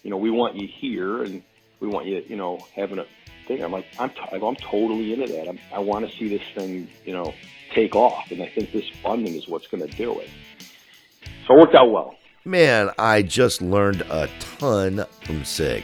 you 0.04 0.10
know, 0.10 0.18
we 0.18 0.30
want 0.30 0.56
you 0.56 0.68
here, 0.68 1.24
and 1.24 1.42
we 1.80 1.88
want 1.88 2.06
you, 2.06 2.24
you 2.28 2.36
know, 2.36 2.60
having 2.76 3.00
a 3.00 3.06
thing. 3.48 3.64
I'm 3.64 3.72
like, 3.72 3.86
I'm, 3.98 4.10
t- 4.10 4.20
I'm 4.32 4.56
totally 4.56 5.14
into 5.14 5.28
that. 5.34 5.48
I'm, 5.48 5.60
I 5.74 5.80
want 5.80 6.10
to 6.10 6.18
see 6.18 6.30
this 6.30 6.44
thing, 6.56 6.88
you 7.06 7.14
know, 7.14 7.34
take 7.74 7.96
off, 7.96 8.32
and 8.32 8.42
I 8.44 8.50
think 8.50 8.72
this 8.72 8.90
funding 9.02 9.36
is 9.36 9.48
what's 9.48 9.68
going 9.68 9.88
to 9.88 9.96
do 9.96 10.20
it. 10.20 10.30
So 11.48 11.56
it 11.56 11.60
worked 11.60 11.76
out 11.76 11.92
well. 11.92 12.16
Man, 12.46 12.90
I 13.00 13.22
just 13.22 13.62
learned 13.62 14.02
a 14.02 14.30
ton 14.40 15.06
from 15.22 15.46
Sig. 15.46 15.84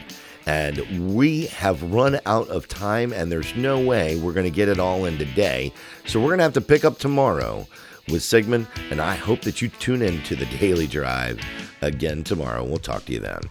And 0.50 1.16
we 1.16 1.46
have 1.46 1.94
run 1.94 2.20
out 2.26 2.48
of 2.50 2.68
time, 2.68 3.14
and 3.14 3.32
there's 3.32 3.56
no 3.56 3.80
way 3.80 4.16
we're 4.16 4.34
going 4.34 4.48
to 4.48 4.50
get 4.50 4.68
it 4.68 4.80
all 4.80 5.06
in 5.06 5.20
today. 5.20 5.72
So 6.08 6.20
we're 6.20 6.30
going 6.30 6.40
to 6.40 6.44
have 6.44 6.54
to 6.54 6.62
pick 6.62 6.84
up 6.84 6.98
tomorrow 6.98 7.68
with 8.08 8.24
Sigmund. 8.24 8.66
And 8.90 9.00
I 9.00 9.14
hope 9.14 9.42
that 9.42 9.62
you 9.62 9.68
tune 9.68 10.02
in 10.02 10.24
to 10.24 10.36
the 10.36 10.48
Daily 10.58 10.88
Drive 10.88 11.40
again 11.84 12.24
tomorrow. 12.24 12.64
We'll 12.64 12.80
talk 12.80 13.06
to 13.06 13.14
you 13.14 13.20
then. 13.20 13.42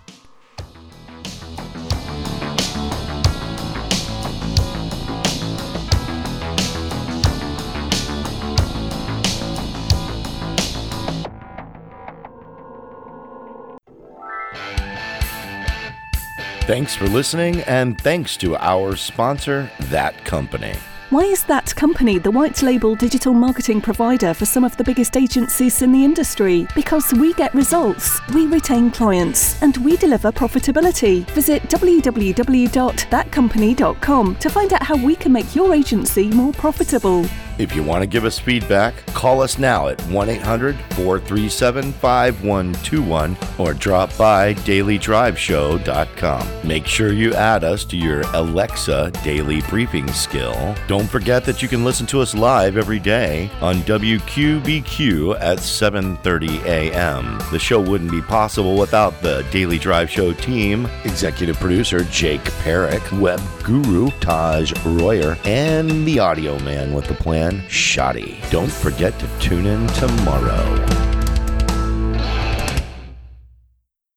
Thanks 16.68 16.94
for 16.94 17.08
listening, 17.08 17.62
and 17.62 17.98
thanks 17.98 18.36
to 18.36 18.54
our 18.56 18.94
sponsor, 18.94 19.70
That 19.84 20.22
Company. 20.26 20.74
Why 21.08 21.22
is 21.22 21.42
that 21.44 21.74
company 21.74 22.18
the 22.18 22.30
white 22.30 22.62
label 22.62 22.94
digital 22.94 23.32
marketing 23.32 23.80
provider 23.80 24.34
for 24.34 24.44
some 24.44 24.64
of 24.64 24.76
the 24.76 24.84
biggest 24.84 25.16
agencies 25.16 25.80
in 25.80 25.92
the 25.92 26.04
industry? 26.04 26.66
Because 26.74 27.10
we 27.14 27.32
get 27.32 27.54
results, 27.54 28.20
we 28.34 28.46
retain 28.46 28.90
clients, 28.90 29.62
and 29.62 29.78
we 29.78 29.96
deliver 29.96 30.30
profitability. 30.30 31.24
Visit 31.30 31.62
www.thatcompany.com 31.70 34.36
to 34.36 34.50
find 34.50 34.72
out 34.74 34.82
how 34.82 35.02
we 35.02 35.16
can 35.16 35.32
make 35.32 35.56
your 35.56 35.74
agency 35.74 36.28
more 36.28 36.52
profitable. 36.52 37.24
If 37.58 37.74
you 37.74 37.82
want 37.82 38.02
to 38.02 38.06
give 38.06 38.24
us 38.24 38.38
feedback, 38.38 38.94
call 39.06 39.42
us 39.42 39.58
now 39.58 39.88
at 39.88 40.00
1 40.02 40.28
800 40.28 40.76
437 40.94 41.92
5121 41.92 43.36
or 43.58 43.74
drop 43.74 44.16
by 44.16 44.54
dailydriveshow.com. 44.54 46.66
Make 46.66 46.86
sure 46.86 47.12
you 47.12 47.34
add 47.34 47.64
us 47.64 47.84
to 47.86 47.96
your 47.96 48.20
Alexa 48.34 49.10
daily 49.24 49.60
briefing 49.62 50.06
skill. 50.12 50.76
Don't 50.86 51.08
forget 51.08 51.44
that 51.44 51.60
you 51.62 51.68
can 51.68 51.84
listen 51.84 52.06
to 52.06 52.20
us 52.20 52.34
live 52.34 52.76
every 52.76 53.00
day 53.00 53.50
on 53.60 53.76
WQBQ 53.82 55.40
at 55.40 55.58
7:30 55.58 56.64
a.m. 56.64 57.38
The 57.50 57.58
show 57.58 57.80
wouldn't 57.80 58.10
be 58.10 58.22
possible 58.22 58.76
without 58.76 59.20
the 59.20 59.44
Daily 59.50 59.78
Drive 59.78 60.10
Show 60.10 60.32
team, 60.32 60.88
executive 61.04 61.58
producer 61.58 62.04
Jake 62.04 62.44
Perrick, 62.62 63.20
web 63.20 63.40
guru 63.64 64.10
Taj 64.20 64.72
Royer, 64.84 65.36
and 65.44 66.06
the 66.06 66.18
audio 66.18 66.58
man 66.60 66.94
with 66.94 67.06
the 67.06 67.14
plan, 67.14 67.47
Shoddy. 67.68 68.38
Don't 68.50 68.70
forget 68.70 69.18
to 69.18 69.26
tune 69.38 69.66
in 69.66 69.86
tomorrow. 69.88 71.07